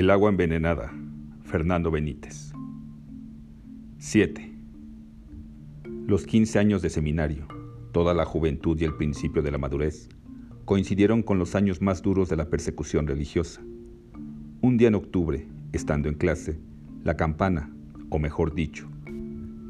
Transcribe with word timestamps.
El 0.00 0.08
agua 0.08 0.30
envenenada. 0.30 0.94
Fernando 1.42 1.90
Benítez. 1.90 2.54
7. 3.98 4.50
Los 6.06 6.24
15 6.24 6.58
años 6.58 6.80
de 6.80 6.88
seminario, 6.88 7.46
toda 7.92 8.14
la 8.14 8.24
juventud 8.24 8.80
y 8.80 8.84
el 8.84 8.94
principio 8.94 9.42
de 9.42 9.50
la 9.50 9.58
madurez, 9.58 10.08
coincidieron 10.64 11.22
con 11.22 11.38
los 11.38 11.54
años 11.54 11.82
más 11.82 12.00
duros 12.00 12.30
de 12.30 12.36
la 12.36 12.48
persecución 12.48 13.06
religiosa. 13.06 13.60
Un 14.62 14.78
día 14.78 14.88
en 14.88 14.94
octubre, 14.94 15.46
estando 15.74 16.08
en 16.08 16.14
clase, 16.14 16.58
la 17.04 17.18
campana, 17.18 17.70
o 18.08 18.18
mejor 18.18 18.54
dicho, 18.54 18.88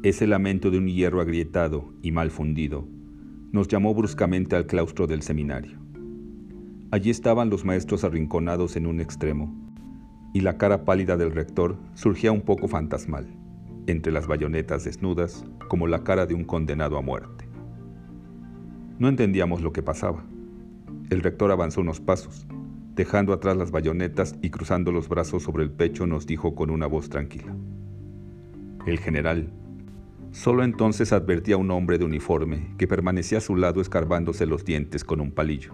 ese 0.01 0.27
lamento 0.27 0.71
de 0.71 0.77
un 0.77 0.87
hierro 0.87 1.19
agrietado 1.19 1.91
y 2.01 2.11
mal 2.11 2.31
fundido, 2.31 2.87
nos 3.51 3.67
llamó 3.67 3.93
bruscamente 3.93 4.55
al 4.55 4.65
claustro 4.65 5.07
del 5.07 5.23
seminario. 5.23 5.77
Allí 6.89 7.09
estaban 7.09 7.49
los 7.49 7.65
maestros 7.65 8.05
arrinconados 8.05 8.77
en 8.77 8.87
un 8.87 9.01
extremo, 9.01 9.60
y 10.33 10.41
la 10.41 10.57
cara 10.57 10.85
pálida 10.85 11.17
del 11.17 11.31
rector 11.31 11.77
surgía 11.93 12.31
un 12.31 12.41
poco 12.41 12.67
fantasmal, 12.67 13.27
entre 13.87 14.11
las 14.11 14.27
bayonetas 14.27 14.83
desnudas, 14.83 15.45
como 15.67 15.87
la 15.87 16.03
cara 16.03 16.25
de 16.25 16.33
un 16.33 16.43
condenado 16.43 16.97
a 16.97 17.01
muerte. 17.01 17.47
No 18.99 19.09
entendíamos 19.09 19.61
lo 19.61 19.73
que 19.73 19.83
pasaba. 19.83 20.23
El 21.09 21.21
rector 21.21 21.51
avanzó 21.51 21.81
unos 21.81 21.99
pasos, 21.99 22.47
dejando 22.95 23.33
atrás 23.33 23.57
las 23.57 23.71
bayonetas 23.71 24.35
y 24.41 24.49
cruzando 24.49 24.91
los 24.91 25.09
brazos 25.09 25.43
sobre 25.43 25.63
el 25.63 25.71
pecho 25.71 26.07
nos 26.07 26.25
dijo 26.27 26.55
con 26.55 26.69
una 26.69 26.87
voz 26.87 27.09
tranquila. 27.09 27.55
El 28.85 28.99
general, 28.99 29.51
Solo 30.31 30.63
entonces 30.63 31.11
advertí 31.11 31.51
a 31.51 31.57
un 31.57 31.71
hombre 31.71 31.97
de 31.97 32.05
uniforme 32.05 32.73
que 32.77 32.87
permanecía 32.87 33.39
a 33.39 33.41
su 33.41 33.57
lado 33.57 33.81
escarbándose 33.81 34.45
los 34.45 34.63
dientes 34.63 35.03
con 35.03 35.19
un 35.19 35.31
palillo. 35.31 35.73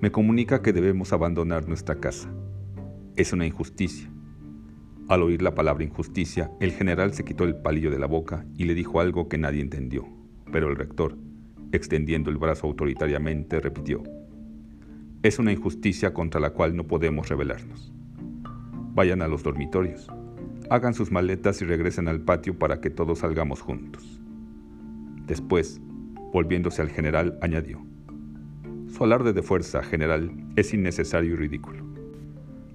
Me 0.00 0.10
comunica 0.10 0.62
que 0.62 0.72
debemos 0.72 1.12
abandonar 1.12 1.68
nuestra 1.68 2.00
casa. 2.00 2.32
Es 3.16 3.32
una 3.32 3.46
injusticia. 3.46 4.10
Al 5.08 5.22
oír 5.22 5.42
la 5.42 5.54
palabra 5.54 5.84
injusticia, 5.84 6.50
el 6.60 6.72
general 6.72 7.12
se 7.14 7.24
quitó 7.24 7.44
el 7.44 7.56
palillo 7.56 7.90
de 7.90 7.98
la 7.98 8.06
boca 8.06 8.46
y 8.56 8.64
le 8.64 8.74
dijo 8.74 9.00
algo 9.00 9.28
que 9.28 9.38
nadie 9.38 9.60
entendió, 9.60 10.06
pero 10.50 10.68
el 10.68 10.76
rector, 10.76 11.16
extendiendo 11.72 12.30
el 12.30 12.38
brazo 12.38 12.66
autoritariamente, 12.66 13.60
repitió, 13.60 14.02
Es 15.22 15.38
una 15.38 15.52
injusticia 15.52 16.14
contra 16.14 16.40
la 16.40 16.50
cual 16.50 16.76
no 16.76 16.86
podemos 16.86 17.28
rebelarnos. 17.28 17.92
Vayan 18.94 19.22
a 19.22 19.28
los 19.28 19.42
dormitorios 19.42 20.10
hagan 20.72 20.94
sus 20.94 21.10
maletas 21.12 21.60
y 21.60 21.66
regresen 21.66 22.08
al 22.08 22.22
patio 22.22 22.58
para 22.58 22.80
que 22.80 22.88
todos 22.88 23.18
salgamos 23.18 23.60
juntos. 23.60 24.22
Después, 25.26 25.82
volviéndose 26.32 26.80
al 26.80 26.88
general, 26.88 27.38
añadió, 27.42 27.84
Su 28.88 29.04
alarde 29.04 29.34
de 29.34 29.42
fuerza, 29.42 29.82
general, 29.82 30.32
es 30.56 30.72
innecesario 30.72 31.34
y 31.34 31.36
ridículo. 31.36 31.81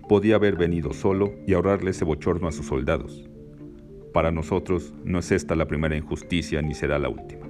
Podía 0.08 0.36
haber 0.36 0.56
venido 0.56 0.94
solo 0.94 1.34
y 1.46 1.54
ahorrarle 1.54 1.92
ese 1.92 2.06
bochorno 2.06 2.48
a 2.48 2.54
sus 2.54 2.68
soldados. 2.68 3.28
Para 4.14 4.32
nosotros 4.32 4.94
no 5.04 5.20
es 5.20 5.32
esta 5.34 5.54
la 5.56 5.68
primera 5.68 5.98
injusticia 5.98 6.62
ni 6.62 6.74
será 6.74 6.98
la 6.98 7.10
última. 7.10 7.46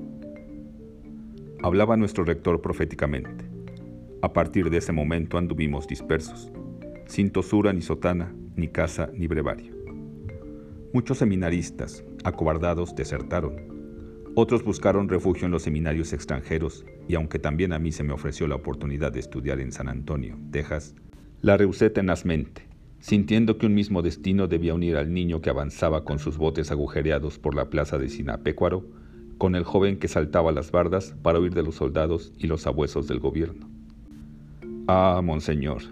Hablaba 1.62 1.98
nuestro 1.98 2.24
rector 2.24 2.62
proféticamente. 2.62 3.46
A 4.24 4.34
partir 4.34 4.72
de 4.72 4.78
ese 4.78 4.92
momento 4.92 5.38
anduvimos 5.38 5.88
dispersos, 5.88 6.52
sin 7.06 7.30
tosura 7.30 7.74
ni 7.74 7.82
sotana, 7.82 8.34
ni 8.56 8.68
casa 8.68 9.12
ni 9.14 9.28
brevario. 9.28 9.74
Muchos 10.94 11.20
seminaristas, 11.20 12.04
acobardados, 12.24 12.96
desertaron. 12.96 13.78
Otros 14.34 14.64
buscaron 14.64 15.10
refugio 15.10 15.46
en 15.46 15.52
los 15.52 15.62
seminarios 15.62 16.12
extranjeros 16.12 16.86
y 17.08 17.14
aunque 17.14 17.38
también 17.38 17.72
a 17.74 17.80
mí 17.80 17.92
se 17.92 18.04
me 18.04 18.14
ofreció 18.14 18.48
la 18.48 18.56
oportunidad 18.56 19.12
de 19.12 19.20
estudiar 19.20 19.60
en 19.60 19.72
San 19.72 19.90
Antonio, 19.90 20.40
Texas, 20.52 20.96
la 21.42 21.58
rehusé 21.58 21.90
tenazmente, 21.90 22.68
sintiendo 23.00 23.58
que 23.58 23.66
un 23.66 23.74
mismo 23.74 24.02
destino 24.02 24.48
debía 24.48 24.74
unir 24.74 24.98
al 24.98 25.14
niño 25.14 25.42
que 25.42 25.50
avanzaba 25.50 26.04
con 26.04 26.20
sus 26.20 26.38
botes 26.38 26.72
agujereados 26.72 27.40
por 27.40 27.56
la 27.56 27.70
plaza 27.70 27.98
de 27.98 28.10
Sinapecuaro 28.10 28.86
con 29.38 29.56
el 29.56 29.64
joven 29.64 30.00
que 30.00 30.08
saltaba 30.08 30.52
las 30.52 30.72
bardas 30.72 31.16
para 31.22 31.40
huir 31.40 31.54
de 31.54 31.62
los 31.62 31.76
soldados 31.76 32.34
y 32.40 32.48
los 32.48 32.66
abuesos 32.66 33.08
del 33.08 33.20
gobierno. 33.20 33.70
Ah, 34.88 35.22
monseñor, 35.24 35.84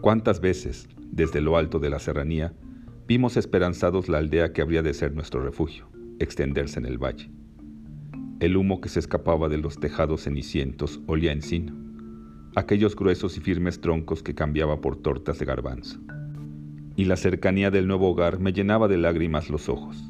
cuántas 0.00 0.40
veces, 0.40 0.88
desde 1.10 1.42
lo 1.42 1.58
alto 1.58 1.78
de 1.78 1.90
la 1.90 1.98
serranía, 1.98 2.54
Vimos 3.08 3.36
esperanzados 3.36 4.08
la 4.08 4.18
aldea 4.18 4.52
que 4.52 4.62
habría 4.62 4.82
de 4.82 4.92
ser 4.92 5.14
nuestro 5.14 5.40
refugio, 5.40 5.86
extenderse 6.18 6.80
en 6.80 6.86
el 6.86 6.98
valle. 6.98 7.30
El 8.40 8.56
humo 8.56 8.80
que 8.80 8.88
se 8.88 8.98
escapaba 8.98 9.48
de 9.48 9.58
los 9.58 9.78
tejados 9.78 10.24
cenicientos 10.24 11.00
olía 11.06 11.30
encino, 11.30 11.72
aquellos 12.56 12.96
gruesos 12.96 13.36
y 13.36 13.40
firmes 13.40 13.82
troncos 13.82 14.22
que 14.22 14.34
cambiaba 14.34 14.80
por 14.80 14.96
tortas 14.96 15.38
de 15.38 15.44
garbanzo. 15.44 16.00
Y 16.96 17.04
la 17.04 17.16
cercanía 17.16 17.70
del 17.70 17.86
nuevo 17.86 18.08
hogar 18.08 18.40
me 18.40 18.54
llenaba 18.54 18.88
de 18.88 18.96
lágrimas 18.96 19.50
los 19.50 19.68
ojos. 19.68 20.02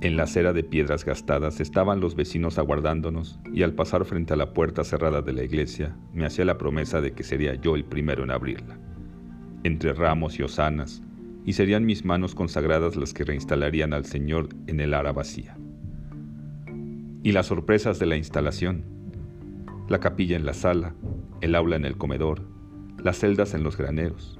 En 0.00 0.16
la 0.16 0.24
acera 0.24 0.52
de 0.52 0.64
piedras 0.64 1.04
gastadas 1.04 1.60
estaban 1.60 2.00
los 2.00 2.16
vecinos 2.16 2.58
aguardándonos 2.58 3.38
y 3.54 3.62
al 3.62 3.72
pasar 3.72 4.04
frente 4.04 4.34
a 4.34 4.36
la 4.36 4.52
puerta 4.52 4.82
cerrada 4.82 5.22
de 5.22 5.32
la 5.32 5.44
iglesia 5.44 5.96
me 6.12 6.26
hacía 6.26 6.44
la 6.44 6.58
promesa 6.58 7.00
de 7.00 7.12
que 7.12 7.22
sería 7.22 7.54
yo 7.54 7.76
el 7.76 7.84
primero 7.84 8.24
en 8.24 8.32
abrirla. 8.32 8.76
Entre 9.62 9.92
ramos 9.92 10.40
y 10.40 10.42
osanas, 10.42 11.02
y 11.44 11.52
serían 11.52 11.86
mis 11.86 12.04
manos 12.04 12.34
consagradas 12.34 12.96
las 12.96 13.14
que 13.14 13.24
reinstalarían 13.24 13.92
al 13.92 14.04
Señor 14.04 14.48
en 14.66 14.80
el 14.80 14.92
ara 14.92 15.12
vacía. 15.12 15.56
Y 17.22 17.30
las 17.30 17.46
sorpresas 17.46 18.00
de 18.00 18.06
la 18.06 18.16
instalación, 18.16 18.97
la 19.88 20.00
capilla 20.00 20.36
en 20.36 20.44
la 20.44 20.52
sala, 20.52 20.94
el 21.40 21.54
aula 21.54 21.76
en 21.76 21.86
el 21.86 21.96
comedor, 21.96 22.42
las 23.02 23.18
celdas 23.18 23.54
en 23.54 23.62
los 23.62 23.78
graneros. 23.78 24.38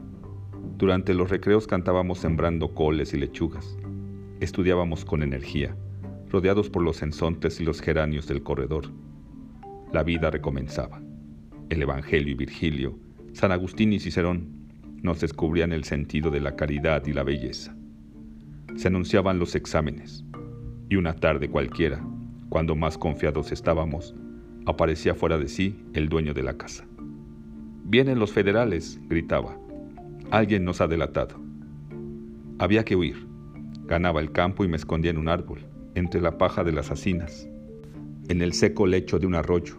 Durante 0.77 1.15
los 1.15 1.31
recreos 1.31 1.67
cantábamos 1.67 2.19
sembrando 2.19 2.75
coles 2.75 3.15
y 3.15 3.19
lechugas. 3.19 3.79
Estudiábamos 4.41 5.07
con 5.07 5.23
energía, 5.23 5.75
rodeados 6.29 6.69
por 6.69 6.83
los 6.83 7.03
ensontes 7.03 7.61
y 7.61 7.65
los 7.65 7.81
geranios 7.81 8.27
del 8.27 8.43
corredor. 8.43 8.93
La 9.91 10.03
vida 10.03 10.31
recomenzaba. 10.31 11.01
El 11.71 11.83
Evangelio 11.83 12.33
y 12.33 12.37
Virgilio, 12.37 12.99
San 13.33 13.51
Agustín 13.51 13.95
y 13.95 14.01
Cicerón 14.01 14.51
nos 15.03 15.21
descubrían 15.21 15.73
el 15.73 15.85
sentido 15.85 16.31
de 16.31 16.41
la 16.41 16.57
caridad 16.57 17.07
y 17.07 17.15
la 17.15 17.23
belleza. 17.23 17.75
Se 18.77 18.89
anunciaban 18.89 19.39
los 19.39 19.55
exámenes, 19.55 20.25
y 20.91 20.97
una 20.97 21.15
tarde 21.15 21.49
cualquiera, 21.49 22.05
cuando 22.51 22.77
más 22.77 22.99
confiados 22.99 23.51
estábamos, 23.51 24.15
aparecía 24.69 25.15
fuera 25.15 25.39
de 25.39 25.49
sí 25.49 25.81
el 25.95 26.11
dueño 26.11 26.35
de 26.35 26.43
la 26.43 26.59
casa. 26.59 26.85
Vienen 27.85 28.19
los 28.19 28.33
federales, 28.33 29.01
gritaba. 29.09 29.59
Alguien 30.31 30.65
nos 30.65 30.83
ha 30.83 30.87
delatado. 30.87 31.41
Había 32.59 32.85
que 32.85 32.95
huir. 32.95 33.27
Ganaba 33.87 34.21
el 34.21 34.31
campo 34.31 34.65
y 34.65 34.69
me 34.69 34.77
escondía 34.77 35.11
en 35.11 35.17
un 35.17 35.29
árbol, 35.29 35.61
entre 35.95 36.21
la 36.21 36.37
paja 36.37 36.65
de 36.65 36.73
las 36.73 36.91
asinas, 36.91 37.49
en 38.29 38.43
el 38.43 38.53
seco 38.53 38.87
lecho 38.87 39.19
de 39.19 39.27
un 39.27 39.35
arroyo. 39.35 39.77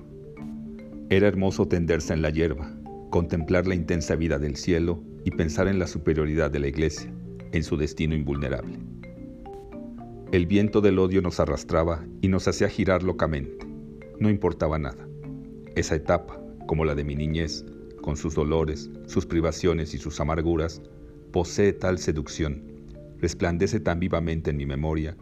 Era 1.12 1.28
hermoso 1.28 1.68
tenderse 1.68 2.14
en 2.14 2.24
la 2.24 2.32
hierba, 2.32 2.74
contemplar 3.12 3.68
la 3.68 3.76
intensa 3.76 4.16
vida 4.16 4.40
del 4.40 4.56
cielo 4.56 5.04
y 5.24 5.30
pensar 5.30 5.68
en 5.68 5.78
la 5.78 5.86
superioridad 5.86 6.50
de 6.50 6.62
la 6.62 6.68
Iglesia, 6.68 7.14
en 7.52 7.64
su 7.64 7.78
destino 7.78 8.16
invulnerable. 8.16 8.80
El 10.32 10.48
viento 10.48 10.82
del 10.82 10.98
odio 10.98 11.22
nos 11.22 11.40
arrastraba 11.40 12.04
y 12.22 12.28
nos 12.28 12.48
hacía 12.48 12.70
girar 12.70 13.04
locamente. 13.04 13.69
No 14.20 14.30
importaba 14.30 14.78
nada. 14.80 15.08
Esa 15.76 15.96
etapa, 15.96 16.40
como 16.68 16.86
la 16.86 16.96
de 16.96 17.04
mi 17.04 17.16
niñez, 17.16 17.66
con 18.02 18.18
sus 18.18 18.36
dolores, 18.36 18.90
sus 19.08 19.26
privaciones 19.26 19.94
y 19.94 19.98
sus 19.98 20.20
amarguras, 20.20 20.82
posee 21.32 21.74
tal 21.74 22.00
seducción, 22.00 22.64
resplandece 23.18 23.80
tan 23.80 24.00
vivamente 24.00 24.52
en 24.52 24.58
mi 24.58 24.66
memoria, 24.66 25.16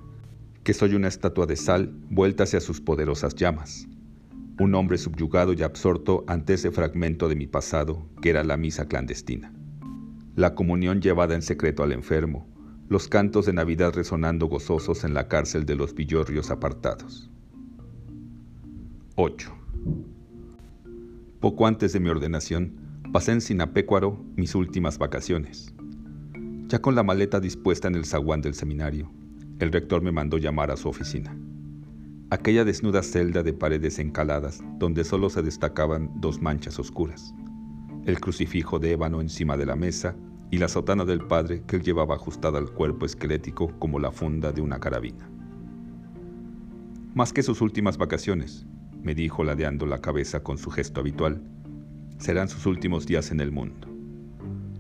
que 0.63 0.73
soy 0.73 0.95
una 0.95 1.07
estatua 1.07 1.45
de 1.45 1.55
sal 1.55 1.93
vuelta 2.09 2.43
hacia 2.43 2.59
sus 2.59 2.81
poderosas 2.81 3.35
llamas, 3.35 3.87
un 4.59 4.75
hombre 4.75 4.97
subyugado 4.97 5.53
y 5.53 5.63
absorto 5.63 6.23
ante 6.27 6.55
ese 6.55 6.71
fragmento 6.71 7.29
de 7.29 7.35
mi 7.35 7.47
pasado 7.47 8.07
que 8.21 8.29
era 8.31 8.43
la 8.43 8.57
misa 8.57 8.87
clandestina 8.87 9.53
la 10.37 10.53
comunión 10.53 11.01
llevada 11.01 11.33
en 11.33 11.41
secreto 11.41 11.81
al 11.81 11.91
enfermo, 11.91 12.47
los 12.89 13.07
cantos 13.07 13.47
de 13.47 13.53
Navidad 13.53 13.91
resonando 13.95 14.45
gozosos 14.45 15.03
en 15.03 15.15
la 15.15 15.27
cárcel 15.27 15.65
de 15.65 15.73
los 15.73 15.95
villorrios 15.95 16.51
apartados. 16.51 17.31
8. 19.19 19.51
Poco 21.39 21.65
antes 21.65 21.91
de 21.91 21.99
mi 21.99 22.07
ordenación, 22.07 23.01
pasé 23.11 23.31
en 23.31 23.41
Sinapecuaro 23.41 24.23
mis 24.35 24.53
últimas 24.53 24.99
vacaciones. 24.99 25.73
Ya 26.67 26.77
con 26.83 26.93
la 26.93 27.01
maleta 27.01 27.39
dispuesta 27.39 27.87
en 27.87 27.95
el 27.95 28.05
zaguán 28.05 28.41
del 28.41 28.53
seminario, 28.53 29.11
el 29.57 29.71
rector 29.71 30.03
me 30.03 30.11
mandó 30.11 30.37
llamar 30.37 30.69
a 30.69 30.77
su 30.77 30.87
oficina. 30.87 31.35
Aquella 32.29 32.63
desnuda 32.63 33.01
celda 33.01 33.41
de 33.41 33.53
paredes 33.53 33.97
encaladas 33.97 34.63
donde 34.77 35.03
solo 35.03 35.31
se 35.31 35.41
destacaban 35.41 36.11
dos 36.21 36.39
manchas 36.39 36.77
oscuras. 36.77 37.33
El 38.05 38.19
crucifijo 38.19 38.77
de 38.77 38.91
ébano 38.91 39.19
encima 39.19 39.57
de 39.57 39.65
la 39.65 39.75
mesa 39.75 40.15
y 40.51 40.59
la 40.59 40.67
sotana 40.67 41.05
del 41.05 41.25
padre 41.25 41.63
que 41.65 41.77
él 41.77 41.81
llevaba 41.81 42.13
ajustada 42.13 42.59
al 42.59 42.69
cuerpo 42.69 43.07
esquelético 43.07 43.73
como 43.79 43.97
la 43.97 44.11
funda 44.11 44.51
de 44.51 44.61
una 44.61 44.79
carabina. 44.79 45.27
Más 47.15 47.33
que 47.33 47.41
sus 47.41 47.61
últimas 47.61 47.97
vacaciones, 47.97 48.67
me 49.03 49.15
dijo 49.15 49.43
ladeando 49.43 49.85
la 49.85 49.99
cabeza 49.99 50.43
con 50.43 50.57
su 50.57 50.69
gesto 50.69 50.99
habitual, 50.99 51.41
serán 52.17 52.49
sus 52.49 52.65
últimos 52.65 53.05
días 53.05 53.31
en 53.31 53.39
el 53.39 53.51
mundo. 53.51 53.87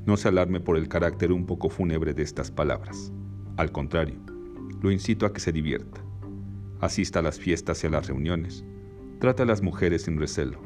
No 0.05 0.17
se 0.17 0.29
alarme 0.29 0.59
por 0.59 0.77
el 0.77 0.87
carácter 0.87 1.31
un 1.31 1.45
poco 1.45 1.69
fúnebre 1.69 2.13
de 2.13 2.23
estas 2.23 2.49
palabras. 2.49 3.11
Al 3.57 3.71
contrario, 3.71 4.15
lo 4.81 4.91
incito 4.91 5.25
a 5.25 5.33
que 5.33 5.39
se 5.39 5.51
divierta. 5.51 6.01
Asista 6.79 7.19
a 7.19 7.21
las 7.21 7.39
fiestas 7.39 7.83
y 7.83 7.87
a 7.87 7.89
las 7.89 8.07
reuniones. 8.07 8.63
Trata 9.19 9.43
a 9.43 9.45
las 9.45 9.61
mujeres 9.61 10.03
sin 10.03 10.17
recelo. 10.17 10.61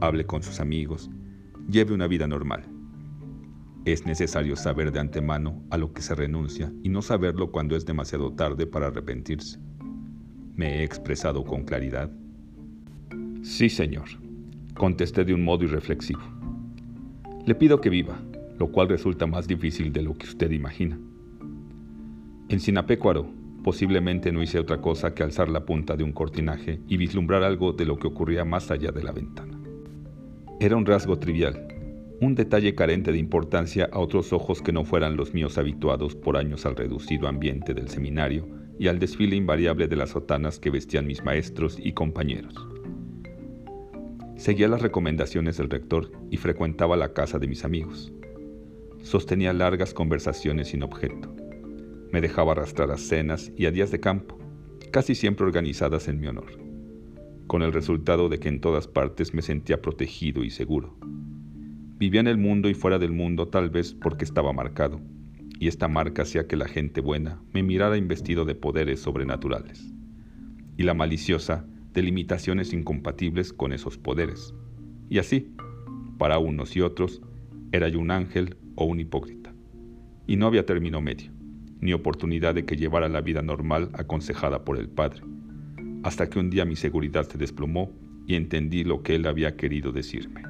Hable 0.00 0.24
con 0.24 0.42
sus 0.42 0.60
amigos. 0.60 1.10
Lleve 1.68 1.92
una 1.92 2.06
vida 2.06 2.26
normal. 2.26 2.64
Es 3.84 4.06
necesario 4.06 4.56
saber 4.56 4.92
de 4.92 5.00
antemano 5.00 5.62
a 5.70 5.78
lo 5.78 5.92
que 5.92 6.02
se 6.02 6.14
renuncia 6.14 6.72
y 6.82 6.88
no 6.88 7.02
saberlo 7.02 7.50
cuando 7.50 7.76
es 7.76 7.86
demasiado 7.86 8.32
tarde 8.32 8.66
para 8.66 8.88
arrepentirse. 8.88 9.58
¿Me 10.54 10.80
he 10.80 10.84
expresado 10.84 11.44
con 11.44 11.64
claridad? 11.64 12.10
Sí, 13.42 13.70
señor, 13.70 14.08
contesté 14.74 15.24
de 15.24 15.32
un 15.32 15.42
modo 15.42 15.64
irreflexivo. 15.64 16.20
Le 17.46 17.54
pido 17.54 17.80
que 17.80 17.88
viva, 17.88 18.20
lo 18.58 18.70
cual 18.70 18.88
resulta 18.88 19.26
más 19.26 19.48
difícil 19.48 19.92
de 19.92 20.02
lo 20.02 20.16
que 20.16 20.26
usted 20.26 20.50
imagina. 20.50 20.98
En 22.50 22.60
Sinapecuaro, 22.60 23.30
posiblemente 23.64 24.30
no 24.30 24.42
hice 24.42 24.58
otra 24.58 24.82
cosa 24.82 25.14
que 25.14 25.22
alzar 25.22 25.48
la 25.48 25.64
punta 25.64 25.96
de 25.96 26.04
un 26.04 26.12
cortinaje 26.12 26.80
y 26.86 26.98
vislumbrar 26.98 27.42
algo 27.42 27.72
de 27.72 27.86
lo 27.86 27.98
que 27.98 28.08
ocurría 28.08 28.44
más 28.44 28.70
allá 28.70 28.92
de 28.92 29.02
la 29.02 29.12
ventana. 29.12 29.58
Era 30.60 30.76
un 30.76 30.84
rasgo 30.84 31.18
trivial, 31.18 31.68
un 32.20 32.34
detalle 32.34 32.74
carente 32.74 33.12
de 33.12 33.18
importancia 33.18 33.88
a 33.90 33.98
otros 34.00 34.34
ojos 34.34 34.60
que 34.60 34.72
no 34.72 34.84
fueran 34.84 35.16
los 35.16 35.32
míos 35.32 35.56
habituados 35.56 36.14
por 36.14 36.36
años 36.36 36.66
al 36.66 36.76
reducido 36.76 37.26
ambiente 37.26 37.72
del 37.72 37.88
seminario 37.88 38.46
y 38.78 38.88
al 38.88 38.98
desfile 38.98 39.36
invariable 39.36 39.88
de 39.88 39.96
las 39.96 40.10
sotanas 40.10 40.58
que 40.58 40.70
vestían 40.70 41.06
mis 41.06 41.24
maestros 41.24 41.78
y 41.82 41.92
compañeros. 41.92 42.69
Seguía 44.40 44.68
las 44.68 44.80
recomendaciones 44.80 45.58
del 45.58 45.68
rector 45.68 46.10
y 46.30 46.38
frecuentaba 46.38 46.96
la 46.96 47.12
casa 47.12 47.38
de 47.38 47.46
mis 47.46 47.62
amigos. 47.62 48.10
Sostenía 49.02 49.52
largas 49.52 49.92
conversaciones 49.92 50.68
sin 50.68 50.82
objeto. 50.82 51.36
Me 52.10 52.22
dejaba 52.22 52.52
arrastrar 52.52 52.90
a 52.90 52.96
cenas 52.96 53.52
y 53.54 53.66
a 53.66 53.70
días 53.70 53.90
de 53.90 54.00
campo, 54.00 54.38
casi 54.92 55.14
siempre 55.14 55.44
organizadas 55.44 56.08
en 56.08 56.20
mi 56.20 56.26
honor, 56.26 56.58
con 57.48 57.60
el 57.60 57.74
resultado 57.74 58.30
de 58.30 58.38
que 58.38 58.48
en 58.48 58.62
todas 58.62 58.88
partes 58.88 59.34
me 59.34 59.42
sentía 59.42 59.82
protegido 59.82 60.42
y 60.42 60.48
seguro. 60.48 60.96
Vivía 61.98 62.20
en 62.20 62.28
el 62.28 62.38
mundo 62.38 62.70
y 62.70 62.74
fuera 62.74 62.98
del 62.98 63.12
mundo 63.12 63.48
tal 63.48 63.68
vez 63.68 63.92
porque 63.92 64.24
estaba 64.24 64.54
marcado, 64.54 65.02
y 65.58 65.68
esta 65.68 65.86
marca 65.86 66.22
hacía 66.22 66.46
que 66.46 66.56
la 66.56 66.66
gente 66.66 67.02
buena 67.02 67.42
me 67.52 67.62
mirara 67.62 67.98
investido 67.98 68.46
de 68.46 68.54
poderes 68.54 69.00
sobrenaturales, 69.00 69.92
y 70.78 70.84
la 70.84 70.94
maliciosa 70.94 71.66
de 71.92 72.02
limitaciones 72.02 72.72
incompatibles 72.72 73.52
con 73.52 73.72
esos 73.72 73.98
poderes. 73.98 74.54
Y 75.08 75.18
así, 75.18 75.54
para 76.18 76.38
unos 76.38 76.76
y 76.76 76.80
otros, 76.80 77.20
era 77.72 77.88
yo 77.88 77.98
un 77.98 78.10
ángel 78.10 78.56
o 78.74 78.84
un 78.84 79.00
hipócrita. 79.00 79.52
Y 80.26 80.36
no 80.36 80.46
había 80.46 80.66
término 80.66 81.00
medio, 81.00 81.32
ni 81.80 81.92
oportunidad 81.92 82.54
de 82.54 82.64
que 82.64 82.76
llevara 82.76 83.08
la 83.08 83.20
vida 83.20 83.42
normal 83.42 83.90
aconsejada 83.94 84.64
por 84.64 84.78
el 84.78 84.88
Padre, 84.88 85.22
hasta 86.02 86.28
que 86.28 86.38
un 86.38 86.50
día 86.50 86.64
mi 86.64 86.76
seguridad 86.76 87.28
se 87.28 87.38
desplomó 87.38 87.90
y 88.26 88.34
entendí 88.34 88.84
lo 88.84 89.02
que 89.02 89.16
él 89.16 89.26
había 89.26 89.56
querido 89.56 89.92
decirme. 89.92 90.42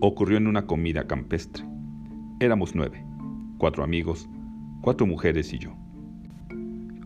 Ocurrió 0.00 0.38
en 0.38 0.46
una 0.46 0.66
comida 0.66 1.06
campestre. 1.06 1.64
Éramos 2.40 2.74
nueve, 2.74 3.04
cuatro 3.58 3.84
amigos, 3.84 4.28
cuatro 4.80 5.06
mujeres 5.06 5.52
y 5.52 5.58
yo. 5.58 5.76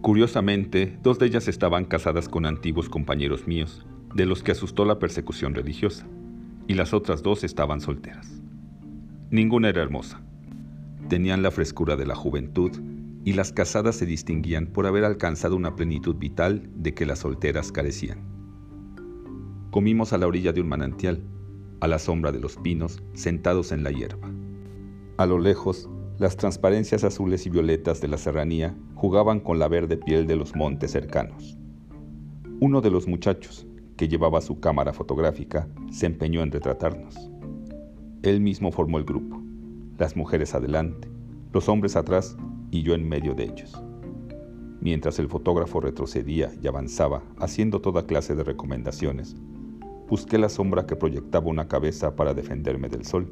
Curiosamente, 0.02 0.98
dos 1.02 1.18
de 1.18 1.26
ellas 1.26 1.48
estaban 1.48 1.84
casadas 1.84 2.28
con 2.28 2.46
antiguos 2.46 2.88
compañeros 2.88 3.46
míos, 3.46 3.84
de 4.14 4.26
los 4.26 4.42
que 4.42 4.52
asustó 4.52 4.84
la 4.84 4.98
persecución 4.98 5.54
religiosa, 5.54 6.06
y 6.66 6.74
las 6.74 6.94
otras 6.94 7.22
dos 7.22 7.44
estaban 7.44 7.80
solteras. 7.80 8.42
Ninguna 9.30 9.68
era 9.68 9.82
hermosa. 9.82 10.20
Tenían 11.08 11.42
la 11.42 11.50
frescura 11.50 11.96
de 11.96 12.06
la 12.06 12.14
juventud 12.14 12.70
y 13.24 13.32
las 13.32 13.52
casadas 13.52 13.96
se 13.96 14.06
distinguían 14.06 14.68
por 14.68 14.86
haber 14.86 15.04
alcanzado 15.04 15.56
una 15.56 15.74
plenitud 15.74 16.14
vital 16.14 16.68
de 16.76 16.94
que 16.94 17.06
las 17.06 17.20
solteras 17.20 17.72
carecían. 17.72 18.20
Comimos 19.72 20.12
a 20.12 20.18
la 20.18 20.28
orilla 20.28 20.52
de 20.52 20.60
un 20.60 20.68
manantial, 20.68 21.24
a 21.80 21.88
la 21.88 21.98
sombra 21.98 22.30
de 22.30 22.40
los 22.40 22.56
pinos, 22.56 23.02
sentados 23.14 23.72
en 23.72 23.82
la 23.82 23.90
hierba. 23.90 24.30
A 25.18 25.26
lo 25.26 25.38
lejos, 25.38 25.90
las 26.18 26.36
transparencias 26.36 27.04
azules 27.04 27.44
y 27.46 27.50
violetas 27.50 28.00
de 28.00 28.08
la 28.08 28.16
serranía 28.16 28.74
jugaban 28.94 29.40
con 29.40 29.58
la 29.58 29.68
verde 29.68 29.98
piel 29.98 30.26
de 30.26 30.36
los 30.36 30.56
montes 30.56 30.92
cercanos. 30.92 31.58
Uno 32.58 32.80
de 32.80 32.90
los 32.90 33.06
muchachos, 33.06 33.66
que 33.98 34.08
llevaba 34.08 34.40
su 34.40 34.58
cámara 34.58 34.94
fotográfica, 34.94 35.68
se 35.90 36.06
empeñó 36.06 36.42
en 36.42 36.52
retratarnos. 36.52 37.30
Él 38.22 38.40
mismo 38.40 38.72
formó 38.72 38.96
el 38.96 39.04
grupo, 39.04 39.42
las 39.98 40.16
mujeres 40.16 40.54
adelante, 40.54 41.08
los 41.52 41.68
hombres 41.68 41.96
atrás 41.96 42.36
y 42.70 42.82
yo 42.82 42.94
en 42.94 43.06
medio 43.06 43.34
de 43.34 43.44
ellos. 43.44 43.82
Mientras 44.80 45.18
el 45.18 45.28
fotógrafo 45.28 45.80
retrocedía 45.80 46.50
y 46.62 46.66
avanzaba, 46.66 47.22
haciendo 47.38 47.80
toda 47.80 48.06
clase 48.06 48.34
de 48.34 48.44
recomendaciones, 48.44 49.36
busqué 50.08 50.38
la 50.38 50.48
sombra 50.48 50.86
que 50.86 50.96
proyectaba 50.96 51.48
una 51.48 51.68
cabeza 51.68 52.16
para 52.16 52.32
defenderme 52.32 52.88
del 52.88 53.04
sol, 53.04 53.30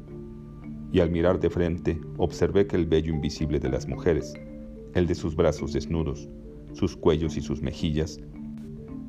y 0.91 0.99
al 0.99 1.11
mirar 1.11 1.39
de 1.39 1.49
frente 1.49 1.99
observé 2.17 2.67
que 2.67 2.75
el 2.75 2.85
vello 2.85 3.13
invisible 3.13 3.59
de 3.59 3.69
las 3.69 3.87
mujeres, 3.87 4.33
el 4.93 5.07
de 5.07 5.15
sus 5.15 5.35
brazos 5.35 5.73
desnudos, 5.73 6.29
sus 6.73 6.95
cuellos 6.95 7.37
y 7.37 7.41
sus 7.41 7.61
mejillas, 7.61 8.19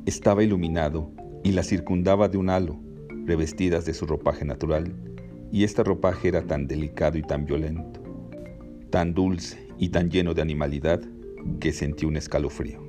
estaba 0.04 0.42
iluminado 0.42 1.10
y 1.42 1.52
la 1.52 1.62
circundaba 1.62 2.28
de 2.28 2.38
un 2.38 2.50
halo, 2.50 2.78
revestidas 3.24 3.84
de 3.84 3.94
su 3.94 4.06
ropaje 4.06 4.44
natural 4.44 4.94
y 5.52 5.64
este 5.64 5.84
ropaje 5.84 6.28
era 6.28 6.42
tan 6.42 6.66
delicado 6.66 7.18
y 7.18 7.22
tan 7.22 7.44
violento, 7.44 8.00
tan 8.90 9.14
dulce 9.14 9.68
y 9.78 9.90
tan 9.90 10.10
lleno 10.10 10.34
de 10.34 10.42
animalidad 10.42 11.00
que 11.60 11.72
sentí 11.72 12.06
un 12.06 12.16
escalofrío. 12.16 12.80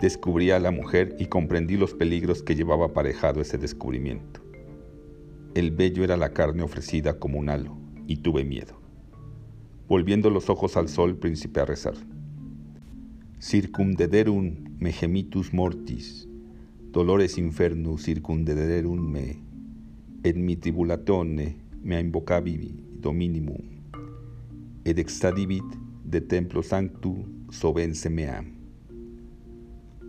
Descubrí 0.00 0.50
a 0.50 0.58
la 0.58 0.72
mujer 0.72 1.14
y 1.18 1.26
comprendí 1.26 1.76
los 1.76 1.94
peligros 1.94 2.42
que 2.42 2.56
llevaba 2.56 2.86
aparejado 2.86 3.40
ese 3.40 3.58
descubrimiento. 3.58 4.40
El 5.54 5.70
vello 5.70 6.02
era 6.02 6.16
la 6.16 6.32
carne 6.32 6.62
ofrecida 6.62 7.18
como 7.18 7.38
un 7.38 7.50
halo, 7.50 7.76
y 8.06 8.16
tuve 8.16 8.44
miedo. 8.44 8.80
Volviendo 9.88 10.30
los 10.30 10.48
ojos 10.50 10.76
al 10.76 10.88
sol, 10.88 11.16
principé 11.16 11.60
a 11.60 11.64
rezar. 11.64 11.94
Circumdederum 13.38 14.76
me 14.78 14.92
gemitus 14.92 15.52
mortis, 15.52 16.28
dolores 16.92 17.38
infernus 17.38 18.04
circumdederum 18.04 19.00
me 19.10 19.42
et 20.22 20.36
mi 20.36 20.56
tribulatone 20.56 21.56
me 21.82 22.00
invocavi 22.00 22.72
dominimum, 23.00 23.62
et 24.84 24.98
extadivit 24.98 25.64
de 26.04 26.20
templo 26.20 26.62
sanctu 26.62 27.26
sobense 27.50 28.08
mea. 28.08 28.44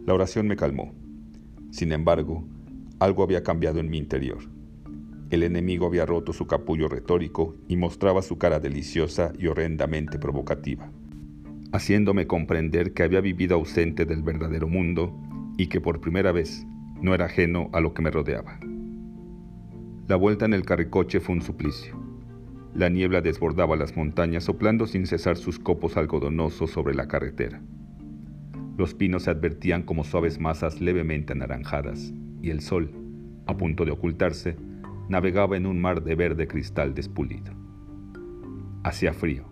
La 0.05 0.13
oración 0.13 0.47
me 0.47 0.55
calmó. 0.55 0.93
Sin 1.71 1.91
embargo, 1.91 2.43
algo 2.99 3.23
había 3.23 3.41
cambiado 3.41 3.79
en 3.79 3.89
mi 3.89 3.97
interior. 3.97 4.52
El 5.33 5.41
enemigo 5.41 5.87
había 5.87 6.05
roto 6.05 6.31
su 6.31 6.45
capullo 6.45 6.87
retórico 6.87 7.55
y 7.67 7.75
mostraba 7.75 8.21
su 8.21 8.37
cara 8.37 8.59
deliciosa 8.59 9.33
y 9.39 9.47
horrendamente 9.47 10.19
provocativa, 10.19 10.91
haciéndome 11.71 12.27
comprender 12.27 12.93
que 12.93 13.01
había 13.01 13.19
vivido 13.19 13.55
ausente 13.55 14.05
del 14.05 14.21
verdadero 14.21 14.67
mundo 14.67 15.11
y 15.57 15.69
que 15.69 15.81
por 15.81 16.01
primera 16.01 16.31
vez 16.31 16.67
no 17.01 17.15
era 17.15 17.25
ajeno 17.25 17.71
a 17.73 17.79
lo 17.79 17.95
que 17.95 18.03
me 18.03 18.11
rodeaba. 18.11 18.59
La 20.07 20.17
vuelta 20.17 20.45
en 20.45 20.53
el 20.53 20.65
carricoche 20.65 21.19
fue 21.19 21.33
un 21.33 21.41
suplicio. 21.41 21.99
La 22.75 22.89
niebla 22.89 23.21
desbordaba 23.21 23.75
las 23.75 23.97
montañas 23.97 24.43
soplando 24.43 24.85
sin 24.85 25.07
cesar 25.07 25.35
sus 25.35 25.57
copos 25.57 25.97
algodonosos 25.97 26.69
sobre 26.69 26.93
la 26.93 27.07
carretera. 27.07 27.59
Los 28.77 28.93
pinos 28.93 29.23
se 29.23 29.31
advertían 29.31 29.81
como 29.81 30.03
suaves 30.03 30.39
masas 30.39 30.79
levemente 30.79 31.33
anaranjadas, 31.33 32.13
y 32.43 32.51
el 32.51 32.61
sol, 32.61 32.91
a 33.47 33.57
punto 33.57 33.83
de 33.83 33.89
ocultarse, 33.89 34.57
navegaba 35.13 35.55
en 35.55 35.67
un 35.67 35.79
mar 35.79 36.03
de 36.03 36.15
verde 36.15 36.47
cristal 36.47 36.95
despulido. 36.95 37.53
Hacía 38.83 39.13
frío. 39.13 39.45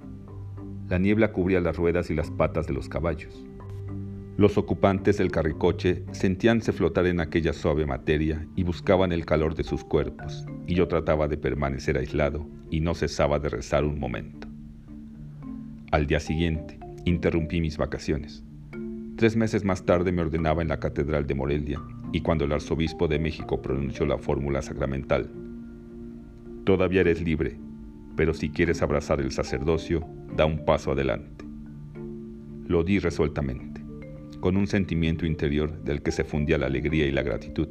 La 0.89 0.98
niebla 0.98 1.32
cubría 1.32 1.62
las 1.62 1.77
ruedas 1.77 2.10
y 2.10 2.15
las 2.15 2.32
patas 2.32 2.65
de 2.65 2.74
los 2.74 2.89
caballos. 2.89 3.46
Los 4.38 4.58
ocupantes 4.58 5.20
del 5.20 5.32
carricoche 5.32 6.03
sentíanse 6.13 6.72
flotar 6.72 7.06
en 7.06 7.20
aquella 7.20 7.53
suave 7.53 7.86
materia 7.86 8.48
y 8.56 8.63
buscaban 8.63 9.12
el 9.12 9.24
calor 9.24 9.53
de 9.53 9.63
sus 9.63 9.84
cuerpos, 9.84 10.48
y 10.65 10.74
yo 10.74 10.88
trataba 10.88 11.27
de 11.27 11.38
permanecer 11.38 11.96
aislado 11.96 12.48
y 12.72 12.80
no 12.80 12.96
cesaba 12.96 13.38
de 13.38 13.50
rezar 13.50 13.86
un 13.86 14.00
momento. 14.00 14.48
Al 15.91 16.08
día 16.08 16.20
siguiente, 16.20 16.80
interrumpí 17.06 17.62
mis 17.62 17.77
vacaciones. 17.77 18.44
Tres 19.15 19.36
meses 19.36 19.63
más 19.63 19.86
tarde 19.86 20.12
me 20.12 20.24
ordenaba 20.24 20.63
en 20.63 20.70
la 20.70 20.80
Catedral 20.80 21.27
de 21.27 21.36
Morelia, 21.36 21.80
y 22.13 22.22
cuando 22.22 22.46
el 22.46 22.51
arzobispo 22.51 23.08
de 23.08 23.20
México 23.20 23.62
pronunció 23.62 24.08
la 24.08 24.18
fórmula 24.18 24.63
sacramental, 24.63 25.30
Todavía 26.65 27.01
eres 27.01 27.22
libre, 27.22 27.58
pero 28.15 28.34
si 28.34 28.50
quieres 28.50 28.82
abrazar 28.82 29.20
el 29.20 29.32
sacerdocio, 29.32 30.08
da 30.36 30.46
un 30.46 30.65
paso 30.65 30.91
adelante. 30.91 31.46
Lo 32.68 32.84
di 32.84 33.00
resueltamente 33.00 33.82
con 34.41 34.58
un 34.58 34.68
sentimiento 34.68 35.25
interior 35.25 35.84
del 35.84 36.01
que 36.01 36.12
se 36.12 36.24
fundía 36.25 36.58
la 36.58 36.65
alegría 36.65 37.06
y 37.06 37.12
la 37.12 37.22
gratitud. 37.22 37.70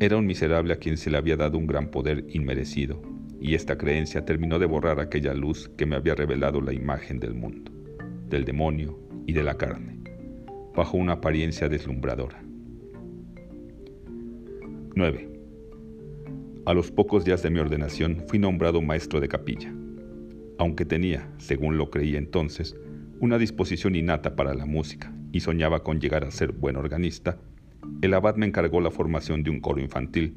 Era 0.00 0.16
un 0.16 0.26
miserable 0.26 0.72
a 0.72 0.76
quien 0.76 0.96
se 0.96 1.10
le 1.10 1.18
había 1.18 1.36
dado 1.36 1.58
un 1.58 1.66
gran 1.66 1.90
poder 1.90 2.24
inmerecido, 2.30 3.00
y 3.40 3.54
esta 3.54 3.76
creencia 3.76 4.24
terminó 4.24 4.58
de 4.58 4.66
borrar 4.66 4.98
aquella 4.98 5.34
luz 5.34 5.68
que 5.76 5.86
me 5.86 5.96
había 5.96 6.14
revelado 6.14 6.62
la 6.62 6.72
imagen 6.72 7.20
del 7.20 7.34
mundo, 7.34 7.70
del 8.28 8.44
demonio 8.46 8.98
y 9.26 9.34
de 9.34 9.42
la 9.42 9.56
carne, 9.58 10.00
bajo 10.74 10.96
una 10.96 11.12
apariencia 11.12 11.68
deslumbradora. 11.68 12.42
9. 14.94 15.29
A 16.70 16.72
los 16.72 16.92
pocos 16.92 17.24
días 17.24 17.42
de 17.42 17.50
mi 17.50 17.58
ordenación 17.58 18.22
fui 18.28 18.38
nombrado 18.38 18.80
maestro 18.80 19.18
de 19.18 19.26
capilla. 19.26 19.74
Aunque 20.56 20.84
tenía, 20.84 21.28
según 21.38 21.76
lo 21.76 21.90
creía 21.90 22.16
entonces, 22.16 22.76
una 23.18 23.38
disposición 23.38 23.96
innata 23.96 24.36
para 24.36 24.54
la 24.54 24.66
música 24.66 25.12
y 25.32 25.40
soñaba 25.40 25.82
con 25.82 26.00
llegar 26.00 26.22
a 26.22 26.30
ser 26.30 26.52
buen 26.52 26.76
organista, 26.76 27.40
el 28.02 28.14
abad 28.14 28.36
me 28.36 28.46
encargó 28.46 28.80
la 28.80 28.92
formación 28.92 29.42
de 29.42 29.50
un 29.50 29.58
coro 29.58 29.80
infantil 29.80 30.36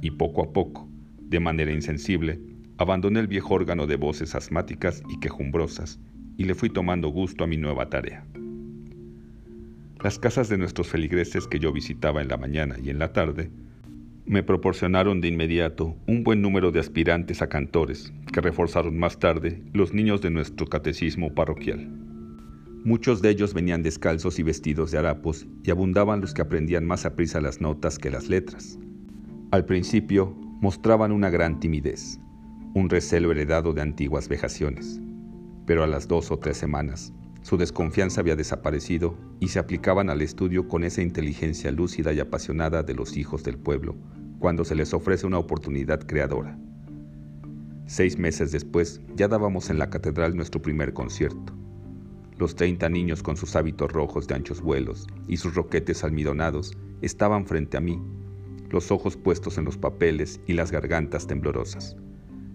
y 0.00 0.12
poco 0.12 0.42
a 0.42 0.54
poco, 0.54 0.88
de 1.20 1.38
manera 1.38 1.70
insensible, 1.70 2.40
abandoné 2.78 3.20
el 3.20 3.26
viejo 3.26 3.52
órgano 3.52 3.86
de 3.86 3.96
voces 3.96 4.34
asmáticas 4.34 5.02
y 5.10 5.20
quejumbrosas 5.20 6.00
y 6.38 6.44
le 6.44 6.54
fui 6.54 6.70
tomando 6.70 7.10
gusto 7.10 7.44
a 7.44 7.46
mi 7.46 7.58
nueva 7.58 7.90
tarea. 7.90 8.24
Las 10.02 10.18
casas 10.18 10.48
de 10.48 10.56
nuestros 10.56 10.88
feligreses 10.88 11.46
que 11.46 11.58
yo 11.58 11.74
visitaba 11.74 12.22
en 12.22 12.28
la 12.28 12.38
mañana 12.38 12.76
y 12.82 12.88
en 12.88 12.98
la 12.98 13.12
tarde 13.12 13.50
me 14.28 14.42
proporcionaron 14.42 15.22
de 15.22 15.28
inmediato 15.28 15.96
un 16.06 16.22
buen 16.22 16.42
número 16.42 16.70
de 16.70 16.80
aspirantes 16.80 17.40
a 17.40 17.48
cantores 17.48 18.12
que 18.30 18.42
reforzaron 18.42 18.98
más 18.98 19.18
tarde 19.18 19.62
los 19.72 19.94
niños 19.94 20.20
de 20.20 20.28
nuestro 20.28 20.66
catecismo 20.66 21.34
parroquial. 21.34 21.88
Muchos 22.84 23.22
de 23.22 23.30
ellos 23.30 23.54
venían 23.54 23.82
descalzos 23.82 24.38
y 24.38 24.42
vestidos 24.42 24.90
de 24.90 24.98
harapos 24.98 25.46
y 25.64 25.70
abundaban 25.70 26.20
los 26.20 26.34
que 26.34 26.42
aprendían 26.42 26.84
más 26.84 27.06
a 27.06 27.16
prisa 27.16 27.40
las 27.40 27.62
notas 27.62 27.98
que 27.98 28.10
las 28.10 28.28
letras. 28.28 28.78
Al 29.50 29.64
principio 29.64 30.36
mostraban 30.60 31.10
una 31.10 31.30
gran 31.30 31.58
timidez, 31.58 32.20
un 32.74 32.90
recelo 32.90 33.32
heredado 33.32 33.72
de 33.72 33.80
antiguas 33.80 34.28
vejaciones, 34.28 35.00
pero 35.64 35.82
a 35.82 35.86
las 35.86 36.06
dos 36.06 36.30
o 36.30 36.38
tres 36.38 36.58
semanas 36.58 37.14
su 37.40 37.56
desconfianza 37.56 38.20
había 38.20 38.36
desaparecido 38.36 39.16
y 39.40 39.48
se 39.48 39.58
aplicaban 39.58 40.10
al 40.10 40.20
estudio 40.20 40.68
con 40.68 40.84
esa 40.84 41.00
inteligencia 41.00 41.72
lúcida 41.72 42.12
y 42.12 42.20
apasionada 42.20 42.82
de 42.82 42.92
los 42.92 43.16
hijos 43.16 43.42
del 43.42 43.56
pueblo 43.56 43.96
cuando 44.38 44.64
se 44.64 44.74
les 44.74 44.94
ofrece 44.94 45.26
una 45.26 45.38
oportunidad 45.38 46.00
creadora. 46.00 46.58
Seis 47.86 48.18
meses 48.18 48.52
después 48.52 49.00
ya 49.16 49.28
dábamos 49.28 49.70
en 49.70 49.78
la 49.78 49.88
catedral 49.88 50.36
nuestro 50.36 50.60
primer 50.60 50.92
concierto. 50.92 51.54
Los 52.36 52.54
treinta 52.54 52.88
niños 52.88 53.22
con 53.22 53.36
sus 53.36 53.56
hábitos 53.56 53.90
rojos 53.90 54.28
de 54.28 54.34
anchos 54.34 54.60
vuelos 54.60 55.06
y 55.26 55.38
sus 55.38 55.54
roquetes 55.54 56.04
almidonados 56.04 56.76
estaban 57.00 57.46
frente 57.46 57.76
a 57.76 57.80
mí, 57.80 58.00
los 58.70 58.90
ojos 58.92 59.16
puestos 59.16 59.58
en 59.58 59.64
los 59.64 59.78
papeles 59.78 60.40
y 60.46 60.52
las 60.52 60.70
gargantas 60.70 61.26
temblorosas, 61.26 61.96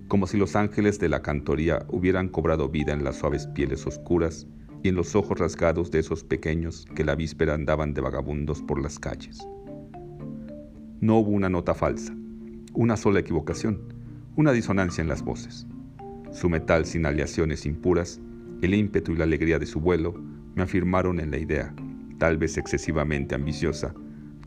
como 0.08 0.28
si 0.28 0.38
los 0.38 0.56
ángeles 0.56 1.00
de 1.00 1.10
la 1.10 1.22
cantoría 1.22 1.86
hubieran 1.90 2.30
cobrado 2.30 2.70
vida 2.70 2.94
en 2.94 3.04
las 3.04 3.18
suaves 3.18 3.48
pieles 3.48 3.86
oscuras 3.88 4.48
y 4.84 4.90
en 4.90 4.96
los 4.96 5.16
ojos 5.16 5.40
rasgados 5.40 5.90
de 5.92 6.00
esos 6.00 6.24
pequeños 6.24 6.86
que 6.96 7.04
la 7.04 7.16
víspera 7.16 7.56
andaban 7.56 7.94
de 7.94 8.02
vagabundos 8.02 8.62
por 8.62 8.82
las 8.82 9.00
calles. 9.00 9.40
No 11.04 11.18
hubo 11.18 11.32
una 11.32 11.50
nota 11.50 11.74
falsa, 11.74 12.16
una 12.72 12.96
sola 12.96 13.20
equivocación, 13.20 13.94
una 14.38 14.54
disonancia 14.54 15.02
en 15.02 15.10
las 15.10 15.22
voces. 15.22 15.68
Su 16.32 16.50
metal 16.50 16.86
sin 16.86 17.06
aleaciones 17.06 17.66
impuras, 17.66 18.22
el 18.62 18.74
ímpetu 18.74 19.12
y 19.12 19.18
la 19.18 19.26
alegría 19.26 19.60
de 19.60 19.66
su 19.66 19.82
vuelo 19.82 20.14
me 20.56 20.64
afirmaron 20.64 21.20
en 21.20 21.30
la 21.30 21.40
idea, 21.40 21.76
tal 22.20 22.38
vez 22.38 22.58
excesivamente 22.58 23.36
ambiciosa, 23.36 23.94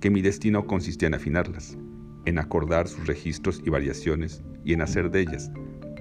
que 0.01 0.09
mi 0.09 0.23
destino 0.23 0.67
consistía 0.67 1.09
en 1.09 1.15
afinarlas, 1.17 1.77
en 2.25 2.39
acordar 2.39 2.89
sus 2.89 3.07
registros 3.07 3.61
y 3.63 3.69
variaciones 3.69 4.43
y 4.65 4.73
en 4.73 4.81
hacer 4.81 5.11
de 5.11 5.21
ellas, 5.21 5.51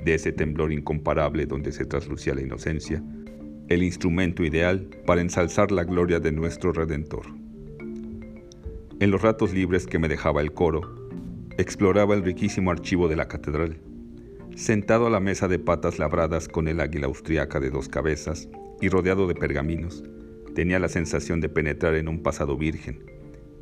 de 0.06 0.14
ese 0.14 0.32
temblor 0.32 0.72
incomparable 0.72 1.48
donde 1.48 1.74
se 1.74 1.84
traslucía 1.84 2.34
la 2.34 2.44
inocencia, 2.44 3.04
el 3.68 3.84
instrumento 3.84 4.42
ideal 4.42 4.88
para 5.06 5.20
ensalzar 5.20 5.74
la 5.74 5.84
gloria 5.84 6.22
de 6.22 6.32
nuestro 6.32 6.72
Redentor. 6.72 7.45
En 9.02 9.12
los 9.12 9.22
ratos 9.22 9.54
libres 9.54 9.88
que 9.88 10.00
me 10.00 10.08
dejaba 10.08 10.40
el 10.40 10.54
coro, 10.54 11.10
exploraba 11.58 12.16
el 12.16 12.24
riquísimo 12.24 12.72
archivo 12.72 13.10
de 13.10 13.18
la 13.18 13.28
catedral. 13.28 13.78
Sentado 14.56 15.08
a 15.08 15.10
la 15.10 15.20
mesa 15.20 15.50
de 15.50 15.60
patas 15.60 16.00
labradas 16.00 16.48
con 16.48 16.70
el 16.70 16.80
águila 16.80 17.08
austriaca 17.08 17.60
de 17.60 17.72
dos 17.72 17.90
cabezas 17.90 18.48
y 18.80 18.88
rodeado 18.88 19.28
de 19.28 19.36
pergaminos, 19.36 20.02
tenía 20.54 20.80
la 20.80 20.88
sensación 20.88 21.42
de 21.42 21.50
penetrar 21.50 21.96
en 21.96 22.08
un 22.08 22.24
pasado 22.24 22.56
virgen, 22.56 23.04